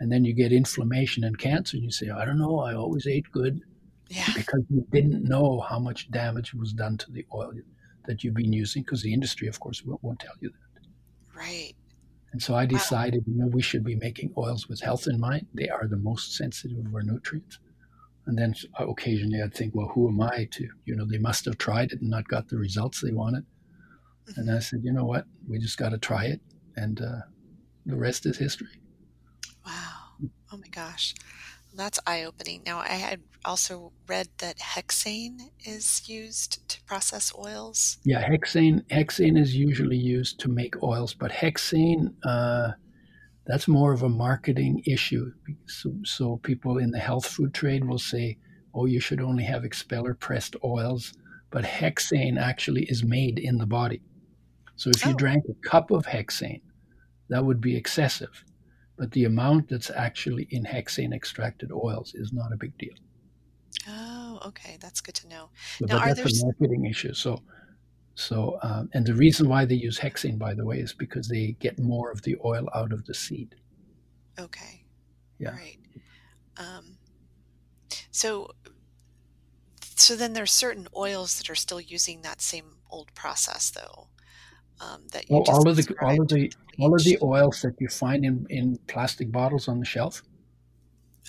[0.00, 3.06] And then you get inflammation and cancer, and you say, I don't know, I always
[3.06, 3.60] ate good.
[4.08, 4.26] Yeah.
[4.34, 7.52] Because you didn't know how much damage was done to the oil
[8.06, 11.38] that you've been using, because the industry, of course, won't, won't tell you that.
[11.38, 11.74] Right.
[12.32, 15.46] And so I decided, you know, we should be making oils with health in mind.
[15.52, 17.58] They are the most sensitive of our nutrients.
[18.26, 21.58] And then occasionally I'd think, well, who am I to, you know, they must have
[21.58, 23.44] tried it and not got the results they wanted.
[24.36, 25.26] And I said, you know what?
[25.48, 26.40] We just got to try it.
[26.76, 27.20] And uh,
[27.84, 28.80] the rest is history.
[29.66, 30.28] Wow.
[30.52, 31.14] Oh my gosh.
[31.74, 32.62] That's eye opening.
[32.66, 37.98] Now, I had also read that hexane is used to process oils.
[38.04, 42.72] Yeah, hexane hexane is usually used to make oils, but hexane uh,
[43.46, 45.32] that's more of a marketing issue.
[45.66, 48.38] So, so, people in the health food trade will say,
[48.74, 51.14] "Oh, you should only have expeller pressed oils,"
[51.50, 54.02] but hexane actually is made in the body.
[54.76, 55.16] So if you oh.
[55.16, 56.62] drank a cup of hexane,
[57.28, 58.44] that would be excessive.
[58.96, 62.94] But the amount that's actually in hexane extracted oils is not a big deal.
[63.88, 65.48] Oh, okay, that's good to know.
[65.80, 67.14] But, now, but that's a marketing issue.
[67.14, 67.42] So,
[68.14, 71.56] so um, and the reason why they use hexane, by the way, is because they
[71.58, 73.54] get more of the oil out of the seed.
[74.38, 74.84] Okay.
[75.38, 75.50] Yeah.
[75.50, 75.78] All right.
[76.58, 76.98] Um,
[78.10, 78.50] so,
[79.80, 84.08] so then there's certain oils that are still using that same old process, though
[84.82, 87.74] um, that you well, all of the all of the all of the oils that
[87.80, 90.22] you find in, in plastic bottles on the shelf.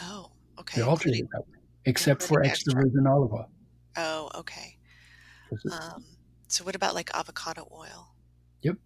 [0.01, 0.79] Oh, okay.
[0.79, 3.49] They're all treated that way, except for extra, virgin olive oil.
[3.97, 4.77] Oh, okay.
[5.71, 6.03] Um,
[6.47, 8.15] so what about like avocado oil?
[8.63, 8.77] Yep.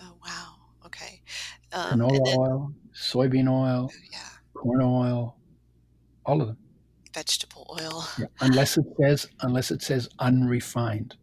[0.00, 0.54] Oh wow.
[0.86, 1.22] Okay.
[1.72, 4.18] Um, Canola then, oil, soybean oil, oh, yeah.
[4.54, 5.36] corn oil,
[6.26, 6.56] all of them.
[7.14, 8.04] Vegetable oil.
[8.18, 8.26] Yeah.
[8.40, 11.16] Unless it says unless it says unrefined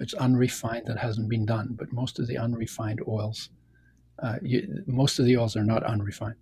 [0.00, 1.76] it's unrefined that hasn't been done.
[1.78, 3.50] But most of the unrefined oils,
[4.22, 6.36] uh, you, most of the oils are not unrefined.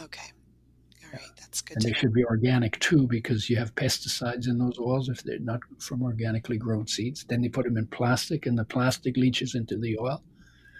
[0.00, 0.32] Okay.
[1.04, 1.78] All right, that's good.
[1.78, 5.38] And they should be organic too, because you have pesticides in those oils if they're
[5.38, 7.24] not from organically grown seeds.
[7.24, 10.22] Then they put them in plastic, and the plastic leaches into the oil,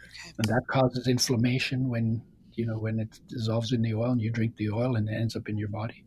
[0.05, 0.35] okay.
[0.37, 4.31] and that causes inflammation when you know when it dissolves in the oil, and you
[4.31, 6.05] drink the oil, and it ends up in your body.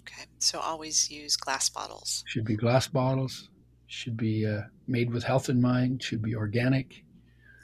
[0.00, 2.22] Okay, so always use glass bottles.
[2.26, 3.48] Should be glass bottles
[3.90, 7.04] should be uh, made with health in mind, should be organic,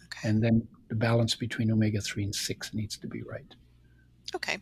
[0.07, 0.29] okay.
[0.29, 3.55] and then the balance between omega three and six needs to be right.
[4.35, 4.59] Okay.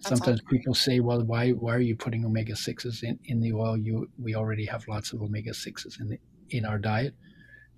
[0.00, 3.76] sometimes people say, "Well, why why are you putting omega sixes in, in the oil?
[3.76, 6.18] You we already have lots of omega sixes in the,
[6.50, 7.14] in our diet."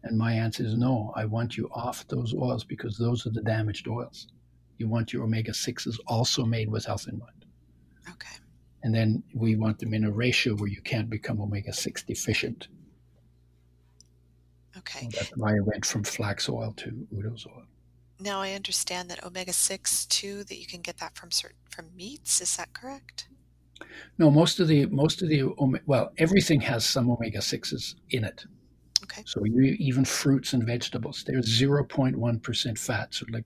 [0.03, 1.12] And my answer is no.
[1.16, 4.29] I want you off those oils because those are the damaged oils.
[4.79, 7.44] You want your omega sixes also made with health in mind.
[8.11, 8.37] Okay.
[8.83, 12.68] And then we want them in a ratio where you can't become omega six deficient
[14.78, 15.08] Okay.
[15.12, 17.64] that's why I went from flax oil to Udo's oil.
[18.18, 21.94] Now I understand that omega six too that you can get that from certain from
[21.94, 22.40] meats.
[22.40, 23.28] Is that correct?
[24.18, 25.44] No, most of the most of the
[25.86, 28.44] well, everything has some omega sixes in it.
[29.02, 29.22] Okay.
[29.26, 33.44] So you, even fruits and vegetables, they're zero point one percent fat, so like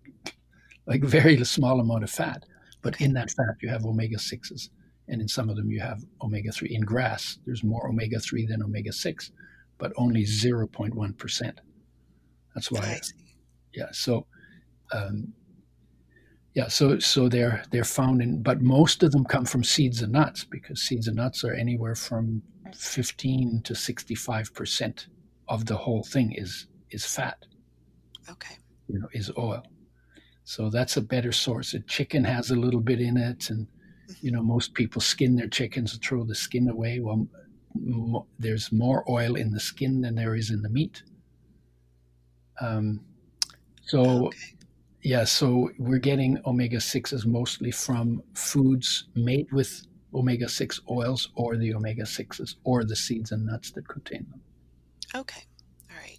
[0.86, 2.44] like very small amount of fat.
[2.82, 3.06] But okay.
[3.06, 4.70] in that fat, you have omega sixes,
[5.08, 6.74] and in some of them, you have omega three.
[6.74, 9.32] In grass, there's more omega three than omega six
[9.80, 11.52] but only 0.1%.
[12.54, 13.00] That's why.
[13.74, 13.88] Yeah.
[13.92, 14.26] So,
[14.92, 15.32] um,
[16.54, 16.68] yeah.
[16.68, 20.44] So, so they're, they're found in, but most of them come from seeds and nuts
[20.44, 22.42] because seeds and nuts are anywhere from
[22.74, 25.06] 15 to 65%
[25.48, 27.38] of the whole thing is, is fat.
[28.30, 28.56] Okay.
[28.88, 29.62] You know, is oil.
[30.50, 31.74] So that's a better source.
[31.74, 34.12] A chicken has a little bit in it, and mm-hmm.
[34.20, 36.98] you know most people skin their chickens and throw the skin away.
[36.98, 37.28] Well,
[38.38, 41.02] there's more oil in the skin than there is in the meat.
[42.60, 43.00] Um,
[43.86, 44.38] so, okay.
[45.02, 49.82] yeah, so we're getting omega 6s mostly from foods made with
[50.14, 54.40] omega 6 oils or the omega 6s or the seeds and nuts that contain them.
[55.14, 55.42] Okay.
[55.90, 56.18] All right.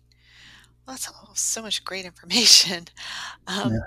[0.86, 2.86] Well, that's all, so much great information.
[3.48, 3.80] Um, Yeah.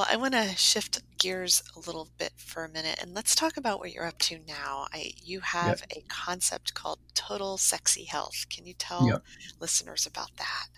[0.00, 3.58] Well, I want to shift gears a little bit for a minute and let's talk
[3.58, 4.86] about what you're up to now.
[4.94, 8.46] I, you have a concept called total sexy health.
[8.48, 9.20] Can you tell
[9.60, 10.68] listeners about that?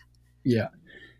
[0.43, 0.71] Yeah.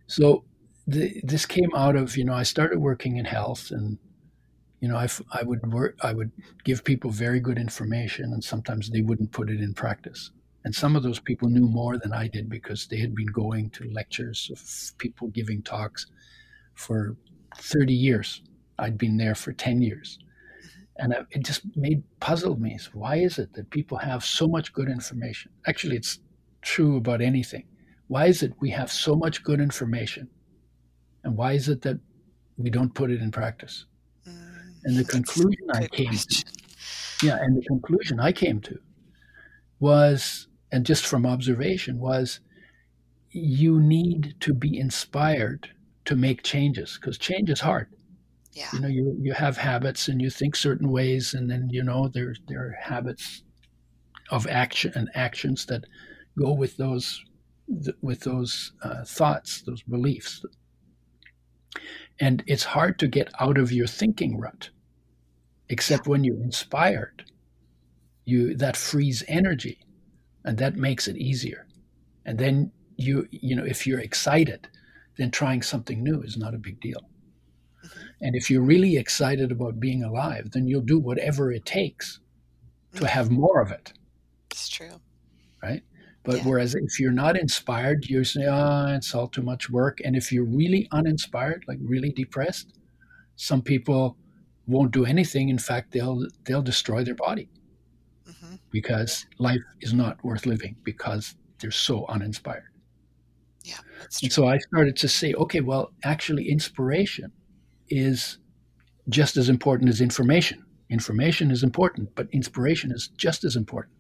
[0.09, 0.43] So
[0.85, 3.99] the, this came out of, you know, I started working in health and,
[4.81, 6.33] you know, I, I would work, I would
[6.65, 10.33] give people very good information and sometimes they wouldn't put it in practice.
[10.65, 13.71] And some of those people knew more than I did because they had been going
[13.71, 16.07] to lectures of people giving talks
[16.75, 17.17] for
[17.57, 18.43] 30 years.
[18.79, 20.19] I'd been there for 10 years.
[20.97, 22.79] And I- it just made puzzled me.
[22.79, 25.51] So why is it that people have so much good information?
[25.67, 26.19] Actually, it's
[26.61, 27.65] true about anything.
[28.09, 30.29] Why is it we have so much good information?
[31.25, 31.99] And why is it that
[32.57, 33.87] we don't put it in practice?
[34.27, 36.45] Mm, And the conclusion I good came to,
[37.23, 38.79] yeah, and the conclusion I came to
[39.81, 42.41] was, and just from observation, was
[43.31, 45.71] you need to be inspired
[46.05, 47.89] to make changes because change is hard.
[48.53, 48.69] Yeah.
[48.73, 52.09] You know, you, you have habits and you think certain ways, and then, you know,
[52.09, 53.43] there, there are habits
[54.31, 55.85] of action and actions that
[56.39, 57.23] go with those
[58.03, 60.45] with those uh, thoughts, those beliefs.
[62.21, 64.71] And it's hard to get out of your thinking rut,
[65.69, 67.25] except when you're inspired.
[68.25, 69.79] You that frees energy,
[70.45, 71.67] and that makes it easier.
[72.27, 74.69] And then you you know if you're excited,
[75.17, 77.11] then trying something new is not a big deal.
[77.83, 78.13] Mhm.
[78.23, 82.21] And if you're really excited about being alive, then you'll do whatever it takes
[82.97, 83.95] to have more of it
[84.51, 85.01] It's true.
[85.63, 85.83] right?
[86.25, 86.45] But Yeah.
[86.45, 90.31] whereas if you're not inspired, you say, "Ah, it's all too much work." And if
[90.33, 92.73] you're really uninspired, like really depressed,
[93.37, 94.19] some people
[94.67, 95.49] won't do anything.
[95.51, 97.51] In fact, they'll they'll destroy their body
[98.27, 102.72] hmm because life is not worth living because they're so uninspired.
[103.65, 103.79] Yeah.
[104.23, 107.33] And so I started to say, okay, well, actually, inspiration
[107.89, 108.39] is
[109.09, 110.65] just as important as information.
[110.91, 113.97] Information is important, but inspiration is just as important.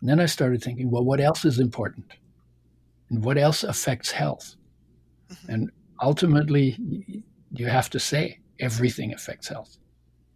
[0.00, 2.12] And then I started thinking, well, what else is important?
[3.10, 4.56] And what else affects health?
[5.30, 5.48] Mhm.
[5.48, 5.70] And
[6.02, 6.76] ultimately,
[7.52, 9.78] you have to say everything affects health.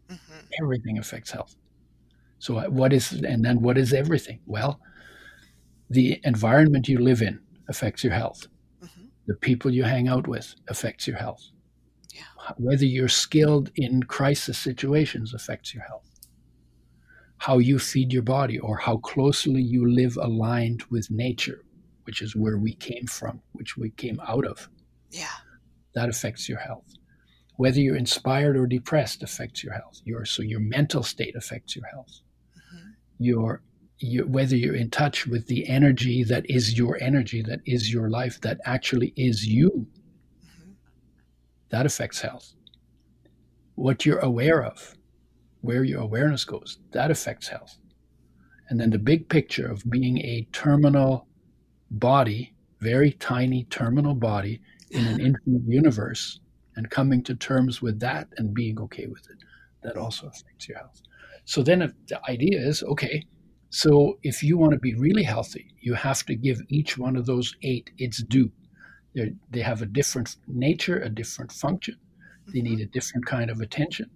[0.08, 0.16] hmm
[0.62, 1.56] Everything affects health.
[2.38, 4.40] So, uh, what is, and then what is everything?
[4.46, 4.80] Well,
[5.90, 8.46] the environment you live in affects your health.
[8.80, 11.42] hmm The people you hang out with affects your health.
[12.14, 12.54] Yeah.
[12.56, 16.04] Whether you're skilled in crisis situations affects your health.
[17.38, 21.60] How you feed your body or how closely you live aligned with nature,
[22.04, 24.68] which is where we came from, which we came out of,
[25.10, 25.36] Yeah.
[25.94, 26.90] that affects your health.
[27.56, 30.00] Whether you're inspired or depressed affects your health.
[30.04, 32.20] Your so your mental state affects your health.
[32.70, 33.62] hmm Your,
[34.00, 38.08] your whether you're in touch with the energy that is your energy, that is your
[38.10, 39.86] life, that actually is you,
[40.42, 40.72] hmm
[41.70, 42.54] that affects health.
[43.74, 44.94] What you're aware of,
[45.60, 47.76] where your awareness goes, that affects health.
[48.68, 51.26] And then the big picture of being a terminal
[51.90, 56.40] body, very tiny terminal body in an infinite universe,
[56.76, 59.38] and coming to terms with that and being okay with it,
[59.82, 61.02] that also affects your health.
[61.44, 63.26] So then if the idea is okay,
[63.70, 67.26] so if you want to be really healthy, you have to give each one of
[67.26, 68.50] those eight its due.
[69.14, 71.96] They're, they have a different nature, a different function.
[72.52, 74.10] They need a different kind of attention.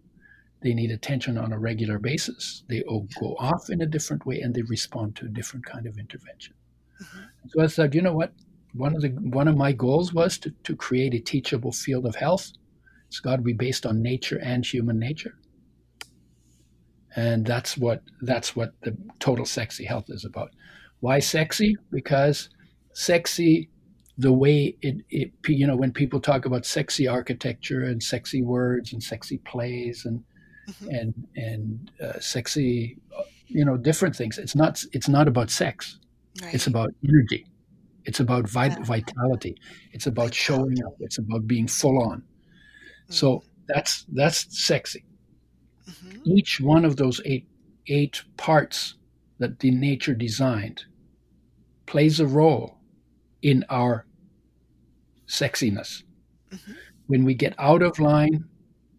[0.63, 2.65] They need attention on a regular basis.
[2.69, 5.87] They all go off in a different way and they respond to a different kind
[5.87, 6.55] of intervention.
[7.03, 7.29] Mhm.
[7.49, 8.33] So I said, you know what?
[8.75, 12.15] One of the one of my goals was to, to create a teachable field of
[12.15, 12.53] health.
[13.09, 15.35] It's got to be based on nature and human nature.
[17.17, 20.51] And that's what that's what the total sexy health is about.
[21.01, 21.77] Why sexy?
[21.91, 22.49] Because
[22.95, 23.69] sexy
[24.19, 28.93] the way it, it you know when people talk about sexy architecture and sexy words
[28.93, 30.23] and sexy plays and
[30.69, 31.01] Mhm.
[31.01, 32.97] and and uh, sexy
[33.49, 35.99] you know different things it's not it's not about sex
[36.41, 36.55] Right.
[36.55, 37.45] it's about energy
[38.05, 38.85] it's about vit- Yeah.
[38.85, 39.57] vitality
[39.93, 42.23] it's about showing up it's about being full on
[43.09, 45.05] so that's that's sexy
[45.87, 46.21] Mhm.
[46.25, 47.47] each one of those eight
[47.89, 48.95] eight parts
[49.39, 50.85] that the nature designed
[51.87, 52.77] plays a role
[53.43, 54.07] in our
[55.27, 56.05] sexiness.
[56.51, 56.77] Mhm.
[57.07, 58.45] When we get out of line,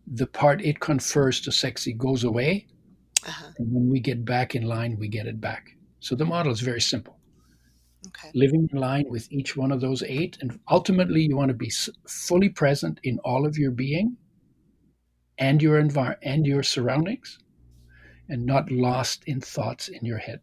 [0.06, 2.68] the part it confers to sexy goes away,
[3.26, 3.52] Uh-huh.
[3.58, 5.78] and when we get back in line, we get it back.
[6.02, 7.20] So the model is very simple.
[8.08, 8.32] Okay.
[8.36, 11.72] Living in line with each one of those eight, and ultimately, you want to be
[12.06, 14.18] fully present in all of your being
[15.44, 17.38] and your envir- and your surroundings,
[18.30, 20.40] and not lost in thoughts in your head.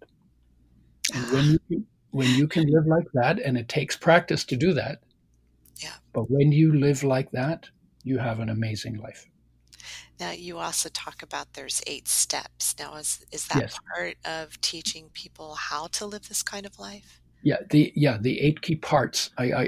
[1.15, 4.57] And when you can, when you can live like that, and it takes practice to
[4.57, 4.97] do that,
[5.83, 5.97] Yeah.
[6.13, 7.71] But when you live like that,
[8.05, 9.27] you have an amazing life.
[10.19, 12.75] Now you also talk about there's eight steps.
[12.79, 13.79] Now is is that Yes.
[13.95, 17.21] part of teaching people how to live this kind of life?
[17.43, 19.31] Yeah, the yeah the eight key parts.
[19.39, 19.65] I, I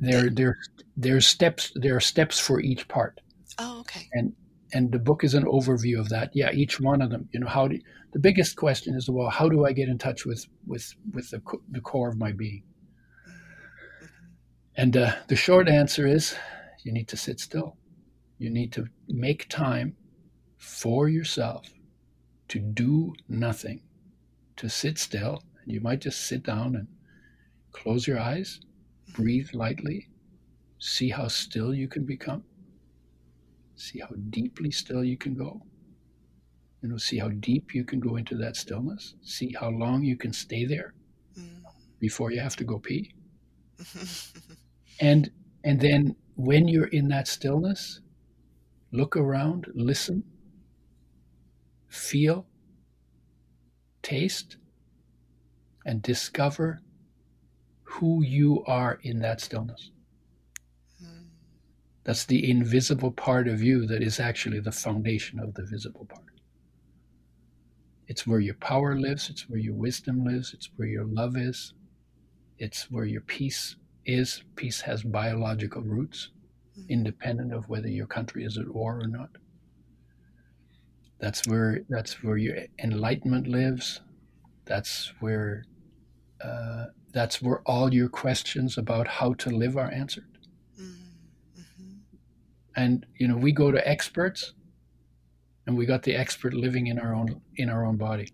[0.00, 0.56] there there
[1.04, 1.72] there's steps.
[1.82, 3.14] There are steps for each part,
[3.58, 4.04] Oh, okay.
[4.18, 4.34] and
[4.72, 6.30] the book is an overview of that.
[6.34, 7.28] Yeah, each one of them.
[7.32, 7.78] You know, how do
[8.12, 11.40] the biggest question is well, how do I get in touch with with with the
[11.70, 12.62] the core of my being?
[14.76, 16.36] And uh, the short answer is,
[16.84, 17.76] you need to sit still.
[18.38, 19.96] You need to make time
[20.58, 21.68] for yourself
[22.48, 23.80] to do nothing,
[24.56, 25.42] to sit still.
[25.62, 26.88] And you might just sit down and
[27.72, 28.60] close your eyes,
[29.14, 30.08] breathe lightly,
[30.78, 32.44] see how still you can become,
[33.76, 35.62] see how deeply still you can go.
[36.82, 40.16] You know, see how deep you can go into that stillness, see how long you
[40.16, 40.94] can stay there
[41.38, 41.62] Mm.
[42.00, 43.14] before you have to go pee.
[45.00, 45.30] And
[45.64, 48.00] and then when you're in that stillness,
[48.92, 50.24] look around, listen,
[51.88, 52.46] feel,
[54.02, 54.56] taste,
[55.86, 56.80] and discover
[57.84, 59.90] who you are in that stillness.
[62.06, 66.24] That's the invisible part of you that is actually the foundation of the visible part.
[68.08, 71.74] It's where your power lives, it's where your wisdom lives, it's where your love is,
[72.58, 73.76] it's where your peace
[74.06, 74.44] is.
[74.56, 76.30] Peace has biological roots,
[76.78, 76.88] Mhm.
[76.90, 79.30] independent of whether your country is at war or not.
[81.20, 84.02] That's where that's where your enlightenment lives.
[84.66, 85.64] That's where
[86.42, 90.35] uh, that's where all your questions about how to live are answered.
[92.76, 94.52] And you know we go to experts
[95.66, 98.28] and we got the expert living in our own in our own body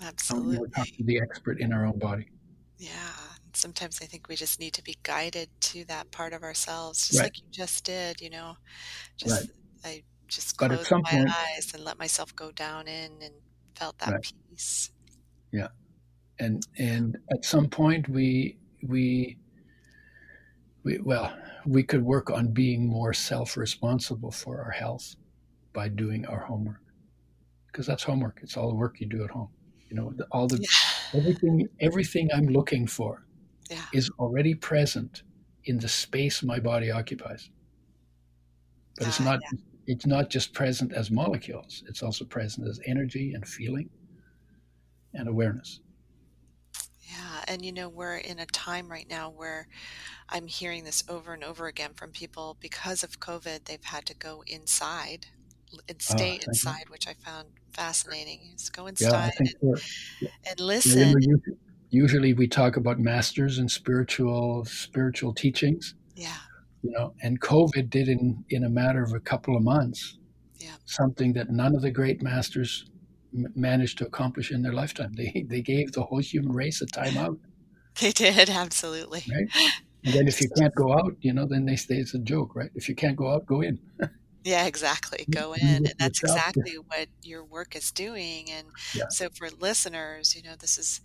[0.00, 0.70] and we Absolutely.
[0.70, 2.26] talk to the expert in our own body
[2.78, 2.90] Yeah.
[3.54, 7.20] Sometimes I think we just need to be guided to that part of ourselves, just
[7.20, 7.26] Right.
[7.26, 8.56] like you just did, you know.
[9.18, 9.50] Just
[9.84, 13.34] I just closed my point- eyes and let myself go down in and
[13.76, 14.32] felt that Right.
[14.50, 14.90] peace.
[16.38, 19.36] and and at some point we we
[20.82, 21.30] we well
[21.66, 25.14] we could work on being more self-responsible for our health
[25.72, 26.80] by doing our homework.
[27.66, 28.40] Because that's homework.
[28.42, 29.48] It's all the work you do at home.
[29.88, 31.18] You know the, all the Yeah.
[31.18, 33.26] everything everything i'm looking for
[33.70, 33.84] Yeah.
[33.92, 35.22] is already present
[35.64, 37.50] in the space my body occupies.
[38.96, 39.40] But it's Ah, not
[39.86, 41.82] it's not just present as molecules.
[41.88, 43.90] It's also present as energy and feeling
[45.14, 45.80] and awareness
[47.12, 49.66] Yeah, and you know, we're in a time right now where
[50.28, 54.14] I'm hearing this over and over again from people because of COVID, they've had to
[54.16, 55.26] go inside
[55.88, 56.46] and Ah, stay you.
[56.46, 58.52] inside, which I found fascinating.
[58.54, 59.50] Is go inside think
[60.46, 61.16] and, and listen.
[61.20, 61.40] you
[61.90, 66.38] usually, we talk about masters and spiritual spiritual teachings, Yeah,
[66.82, 70.18] you know, and COVID did in in a matter of a couple of months
[70.58, 70.76] Yeah.
[70.86, 72.86] something that none of the great masters
[73.32, 75.12] managed to accomplish in their lifetime.
[75.14, 77.38] They they gave the whole human race a time out,
[78.00, 79.24] they did absolutely.
[79.26, 79.48] right?
[80.04, 82.54] And then if you can't go out, you know, then they say it's a joke,
[82.56, 82.70] right?
[82.74, 83.80] If you can't go out, go in.
[84.44, 85.28] Yeah, exactly.
[85.30, 85.86] Go in.
[85.86, 88.50] And that's exactly what your work is doing.
[88.50, 89.04] And Yeah.
[89.08, 91.00] so for listeners, you know, this is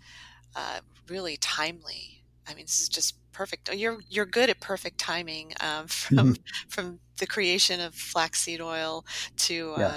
[0.55, 2.25] uh, really timely.
[2.47, 3.73] I mean, this is just perfect.
[3.73, 6.35] You're you're good at perfect timing um, from
[6.69, 9.05] from the creation of flaxseed oil
[9.37, 9.93] to Yeah.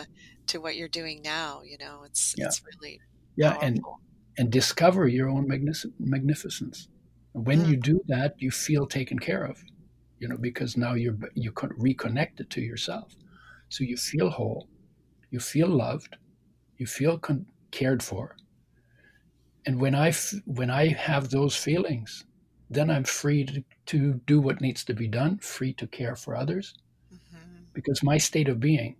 [0.50, 1.62] To what you're doing now.
[1.62, 2.46] You know, it's Yeah.
[2.46, 3.00] it's really
[3.36, 4.00] Yeah, and powerful.
[4.38, 6.88] and discover your own magnific- magnificence.
[7.32, 7.68] When Mm.
[7.70, 9.62] you do that, you feel taken care of,
[10.18, 13.14] you know, because now you're you con- reconnected to yourself,
[13.68, 14.68] so you feel whole,
[15.30, 16.16] you feel loved,
[16.78, 18.36] you feel con- cared for.
[19.66, 22.24] And when I f- when I have those feelings,
[22.70, 26.34] then I'm free to, to do what needs to be done, free to care for
[26.36, 26.74] others,
[27.12, 27.64] Mhm.
[27.74, 28.96] because my state of being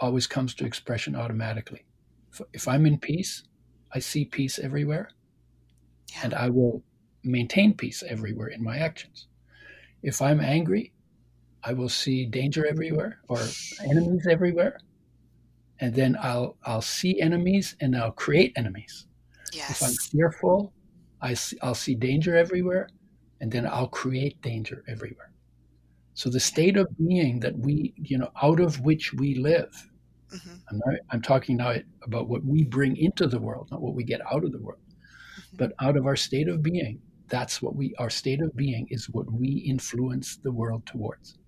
[0.00, 1.86] always comes to expression automatically.
[2.32, 3.44] If, if I'm in peace,
[3.92, 5.08] I see peace everywhere
[6.12, 6.20] Yeah.
[6.24, 6.84] and I will
[7.24, 9.28] maintain peace everywhere in my actions.
[10.02, 10.92] If I'm angry,
[11.64, 14.78] I will see danger everywhere or enemies everywhere.
[15.80, 19.06] And then I'll I'll see enemies and I'll create enemies.
[19.68, 20.74] If I'm fearful,
[21.22, 22.88] I see, I'll see danger everywhere
[23.40, 25.33] and then I'll create danger everywhere.
[26.14, 29.90] So the state of being that we, you know, out of which we live,
[30.30, 30.62] Mhm.
[30.70, 34.04] I'm not, I'm talking now about what we bring into the world, not what we
[34.04, 34.80] get out of the world.
[35.36, 35.58] Mhm.
[35.58, 39.10] But out of our state of being, that's what we, our state of being is
[39.10, 41.38] what we influence the world towards.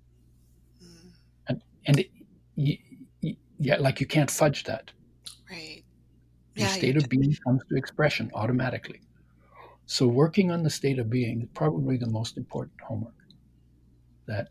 [0.83, 1.13] Mm.
[1.87, 2.11] And it,
[2.57, 2.79] y
[3.23, 4.93] y yeah, like you can't fudge that.
[5.51, 5.85] Right.
[6.57, 6.75] Your Yeah.
[6.75, 9.01] state of being comes to expression automatically.
[9.87, 13.15] So working on the state of being is probably the most important homework.
[14.27, 14.49] that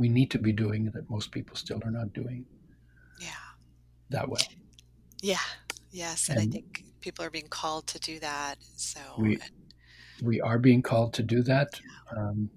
[0.00, 2.40] we need to be doing that most people still are not doing
[3.20, 3.44] Yeah.
[4.14, 4.48] that well.
[5.22, 5.46] Yeah.
[5.90, 6.28] Yes.
[6.30, 8.54] And, I think people are being called to do that.
[8.76, 9.38] So We-
[10.22, 11.68] We are being called to do that.
[12.16, 12.50] Um,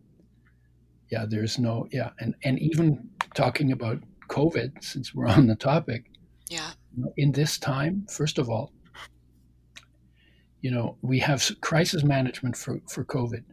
[1.12, 3.98] yeah, there's no yeah, and and even talking about
[4.38, 6.02] COVID, since we're on the topic,
[6.50, 6.72] yeah.
[7.24, 8.68] in this time, first of all,
[10.62, 13.44] you know, we have crisis management for, for COVID.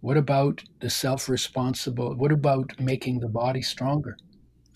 [0.00, 2.14] What about the self responsible?
[2.14, 4.16] What about making the body stronger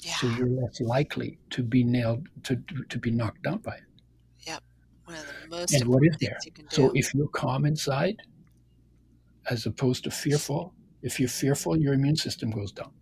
[0.03, 0.17] Yeah.
[0.17, 2.57] so you're less likely to be nailed, to,
[2.89, 3.83] to, be knocked down by it?
[5.05, 6.31] One of the most And what is there?
[6.31, 6.77] things you can do.
[6.77, 8.17] So if you're calm inside,
[9.51, 12.93] as opposed to fearful, if you're fearful, your immune system goes down.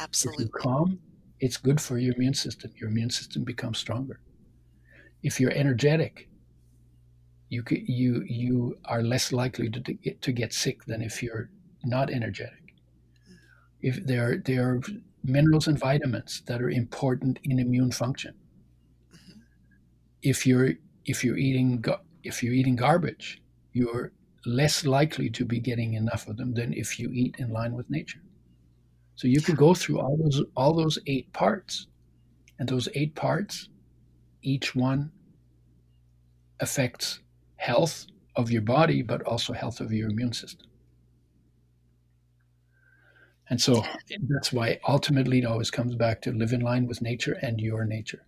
[0.00, 0.46] Absolutely.
[0.46, 0.98] If you're calm,
[1.40, 2.72] it's good for your immune system.
[2.76, 4.20] Your immune system becomes stronger.
[5.22, 6.28] If you're energetic,
[7.48, 11.50] you you you are less likely to, to get to get sick than if you're
[11.84, 12.74] not energetic.
[13.80, 14.80] If there there are
[15.22, 18.34] minerals and vitamins that are important in immune function.
[20.22, 20.72] If you're
[21.04, 21.84] if you're eating
[22.24, 23.42] if you're eating garbage,
[23.72, 24.12] you're
[24.44, 27.90] less likely to be getting enough of them than if you eat in line with
[27.90, 28.20] nature.
[29.14, 31.86] So you could go through all those all those eight parts,
[32.58, 33.68] and those eight parts,
[34.42, 35.12] each one
[36.60, 37.20] affects
[37.56, 40.68] health of your body, but also health of your immune system.
[43.48, 43.84] And so
[44.28, 47.84] that's why ultimately it always comes back to live in line with nature and your
[47.84, 48.26] nature.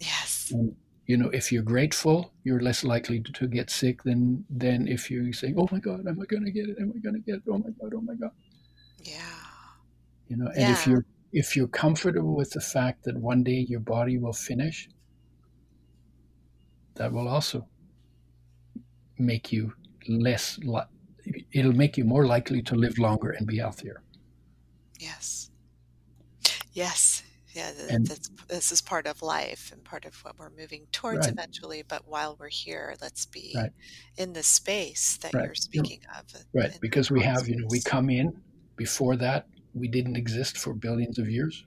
[0.00, 0.50] Yes.
[0.52, 0.74] And,
[1.06, 5.10] you know, if you're grateful, you're less likely to, to get sick than than if
[5.10, 6.76] you say, "Oh my God, am I going to get it?
[6.80, 7.42] Am I going to get it?
[7.48, 8.30] Oh my God, oh my God."
[9.02, 9.20] Yeah.
[10.28, 13.80] you know and if you're if you're comfortable with the fact that one day your
[13.80, 14.88] body will finish
[16.96, 17.66] that will also
[19.20, 19.72] make you
[20.08, 20.90] less li-
[21.52, 24.02] it'll make you more likely to live longer and be healthier
[24.98, 25.50] Yes.
[26.72, 27.22] Yes.
[27.54, 27.72] Yeah.
[27.72, 31.26] th- And- that's, this is part of life and part of what we're moving towards
[31.26, 31.32] Right.
[31.32, 31.82] eventually.
[31.82, 33.72] But while we're here, let's be Right.
[34.18, 35.46] in the space that Right.
[35.46, 36.24] you're speaking of.
[36.34, 38.40] uh, right because we have you know we come in
[38.76, 41.64] before that we didn't exist for billions of years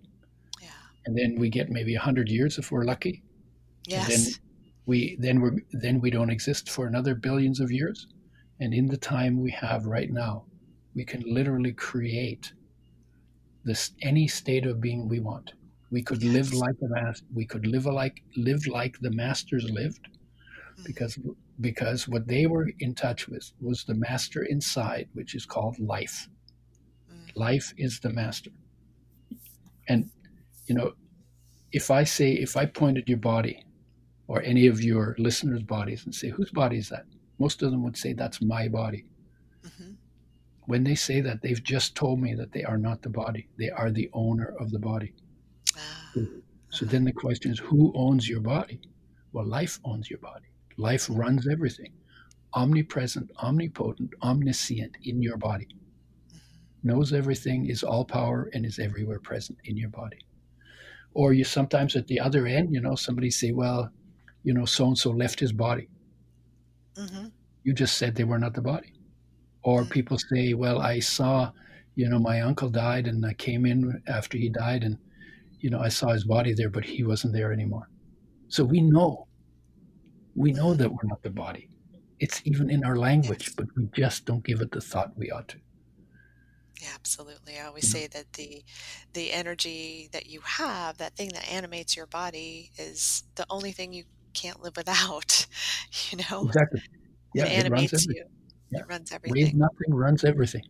[0.61, 0.69] Yeah.
[1.05, 3.23] and then we get maybe 100 years if we're lucky
[3.87, 4.39] Yes.
[4.87, 8.07] Then we then we then we don't exist for another billions of years.
[8.59, 10.45] And in the time we have right now
[10.95, 12.53] we can literally create
[13.65, 15.53] this any state of being we want.
[15.91, 20.07] We could live like the we could live like live like the masters lived
[20.77, 20.85] Mhm.
[20.85, 21.19] because
[21.61, 26.29] because what they were in touch with was the master inside which is called life.
[27.11, 27.31] Mm.
[27.35, 28.51] life is the master.
[29.87, 30.09] And
[30.67, 30.93] you know
[31.71, 33.65] if i say if i pointed your body
[34.27, 37.05] or any of your listeners bodies and say whose body is that?
[37.39, 39.05] Most of them would say that's my body.
[39.63, 39.95] Mhm.
[40.65, 43.49] when they say that they've just told me that they are not the body.
[43.57, 45.13] They are the owner of the body.
[45.75, 46.13] Ah,
[46.69, 48.79] so then the question is who owns your body?
[49.33, 50.47] Well life owns your body.
[50.77, 51.91] Life runs everything.
[52.53, 55.67] Omnipresent omnipotent omniscient in your body.
[55.67, 56.39] Mhm.
[56.83, 60.19] knows everything, is all power, and is everywhere present in your body.
[61.13, 63.91] Or you sometimes at the other end, you know, somebody say, well,
[64.43, 65.89] you know, so and so left his body.
[66.95, 67.31] Mhm.
[67.63, 68.93] You just said they were not the body.
[69.63, 69.89] Or Mm.
[69.89, 71.51] people say, well, I saw,
[71.95, 74.97] you know, my uncle died and I came in after he died and,
[75.59, 77.89] you know, I saw his body there, but he wasn't there anymore.
[78.49, 79.27] So we know,
[80.35, 81.69] we know that we're not the body.
[82.19, 85.47] It's even in our language, but we just don't give it the thought we ought
[85.49, 85.59] to.
[86.81, 87.59] Yeah, absolutely.
[87.59, 88.63] I always say that the
[89.13, 93.93] the energy that you have, that thing that animates your body, is the only thing
[93.93, 95.45] you can't live without.
[96.11, 96.81] You know, Exactly.
[97.35, 98.15] Yeah, it it runs animates everything.
[98.15, 98.25] you.
[98.71, 98.79] Yeah.
[98.79, 100.63] It runs everything, nothing runs everything.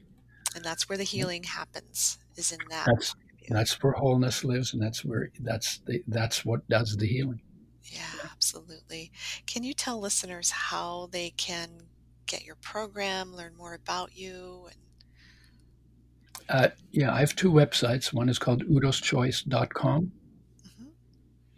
[0.55, 2.17] and that's where the healing happens.
[2.35, 2.85] Is in that.
[2.87, 3.47] That's point of view.
[3.51, 7.41] that's where wholeness lives, and that's where that's the, that's what does the healing.
[7.83, 8.01] Yeah,
[8.31, 9.11] absolutely.
[9.45, 11.69] Can you tell listeners how they can
[12.25, 14.67] get your program, learn more about you?
[14.71, 14.77] And,
[16.49, 18.11] Uh, yeah, I have two websites.
[18.13, 20.11] One is called udoschoice.com.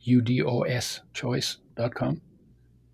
[0.06, 2.22] U-D-O-S choice.com.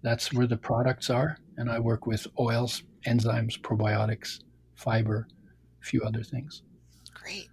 [0.01, 4.39] That's where the products are, and I work with oils, enzymes, probiotics,
[4.75, 5.27] fiber,
[5.81, 6.63] a few other things.
[7.13, 7.49] Great.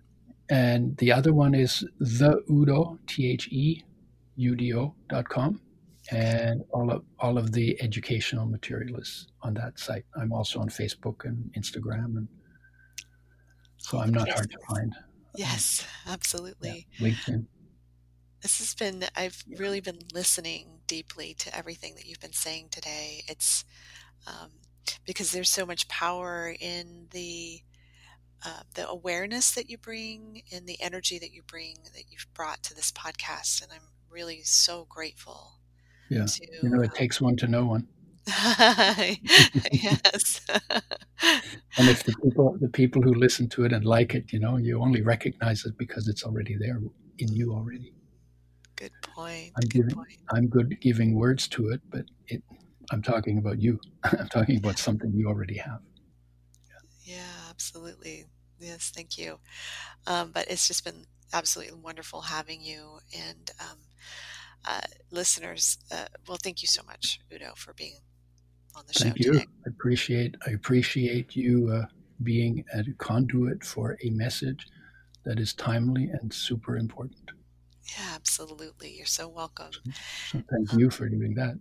[0.48, 5.60] And the other one is the Udo, T-H-E-U-D-O dot com.
[6.10, 10.06] And all of all of the educational material is on that site.
[10.18, 12.28] I'm also on Facebook and Instagram, and
[13.76, 14.94] so I'm not hard to find.
[15.36, 16.86] Yes, absolutely.
[16.98, 17.44] LinkedIn.
[18.42, 23.24] This has been, I've really been listening deeply to everything that you've been saying today.
[23.28, 23.64] It's
[24.26, 24.50] um,
[25.06, 27.62] because there's so much power in the
[28.44, 32.62] uh, the awareness that you bring and the energy that you bring that you've brought
[32.62, 33.62] to this podcast.
[33.62, 35.54] And I'm really so grateful.
[36.08, 36.26] Yeah.
[36.26, 37.88] To, you know, it um, takes one to know one.
[39.72, 40.40] yes.
[40.70, 44.56] and if the people the people who listen to it and like it, you know,
[44.56, 46.80] you only recognize it because it's already there
[47.18, 47.92] in you already.
[48.78, 49.52] Good point.
[49.56, 50.18] I'm good giving point.
[50.30, 52.42] I'm good giving words to it, but it
[52.92, 53.80] I'm talking about you.
[54.04, 55.80] I'm talking about something you already have.
[57.04, 58.26] Yeah, yeah absolutely.
[58.60, 59.40] Yes, thank you.
[60.06, 63.78] Um, but it's just been absolutely wonderful having you and um,
[64.64, 65.78] uh, listeners.
[65.90, 67.98] Uh, well, thank you so much, Udo, for being
[68.76, 69.32] on the Thank show Thank you.
[69.32, 69.46] Today.
[69.66, 71.86] I appreciate I appreciate you uh,
[72.22, 74.68] being a conduit for a message
[75.24, 77.32] that is timely and super important.
[77.96, 78.94] Yeah, absolutely.
[78.96, 79.72] You're so welcome.
[79.72, 79.80] So,
[80.32, 81.54] so thank you for doing that.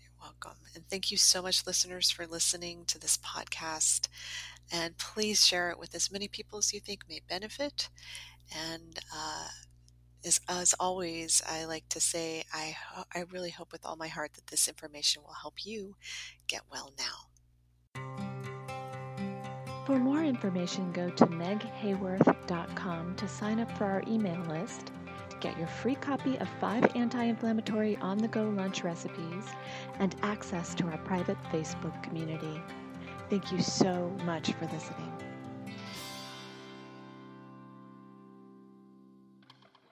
[0.00, 0.56] You're welcome.
[0.74, 4.08] And thank you so much, listeners, for listening to this podcast.
[4.72, 7.90] And please share it with as many people as you think may benefit.
[8.70, 9.48] And uh,
[10.24, 12.76] as, as always, I like to say, I,
[13.14, 15.96] I really hope with all my heart that this information will help you
[16.48, 17.28] get well now.
[19.86, 24.92] For more information, go to meghayworth.com to sign up for our email list,
[25.44, 29.44] get your free copy of five anti inflammatory on the go lunch recipes,
[29.98, 32.62] and access to our private Facebook community.
[33.28, 35.33] Thank you so much for listening.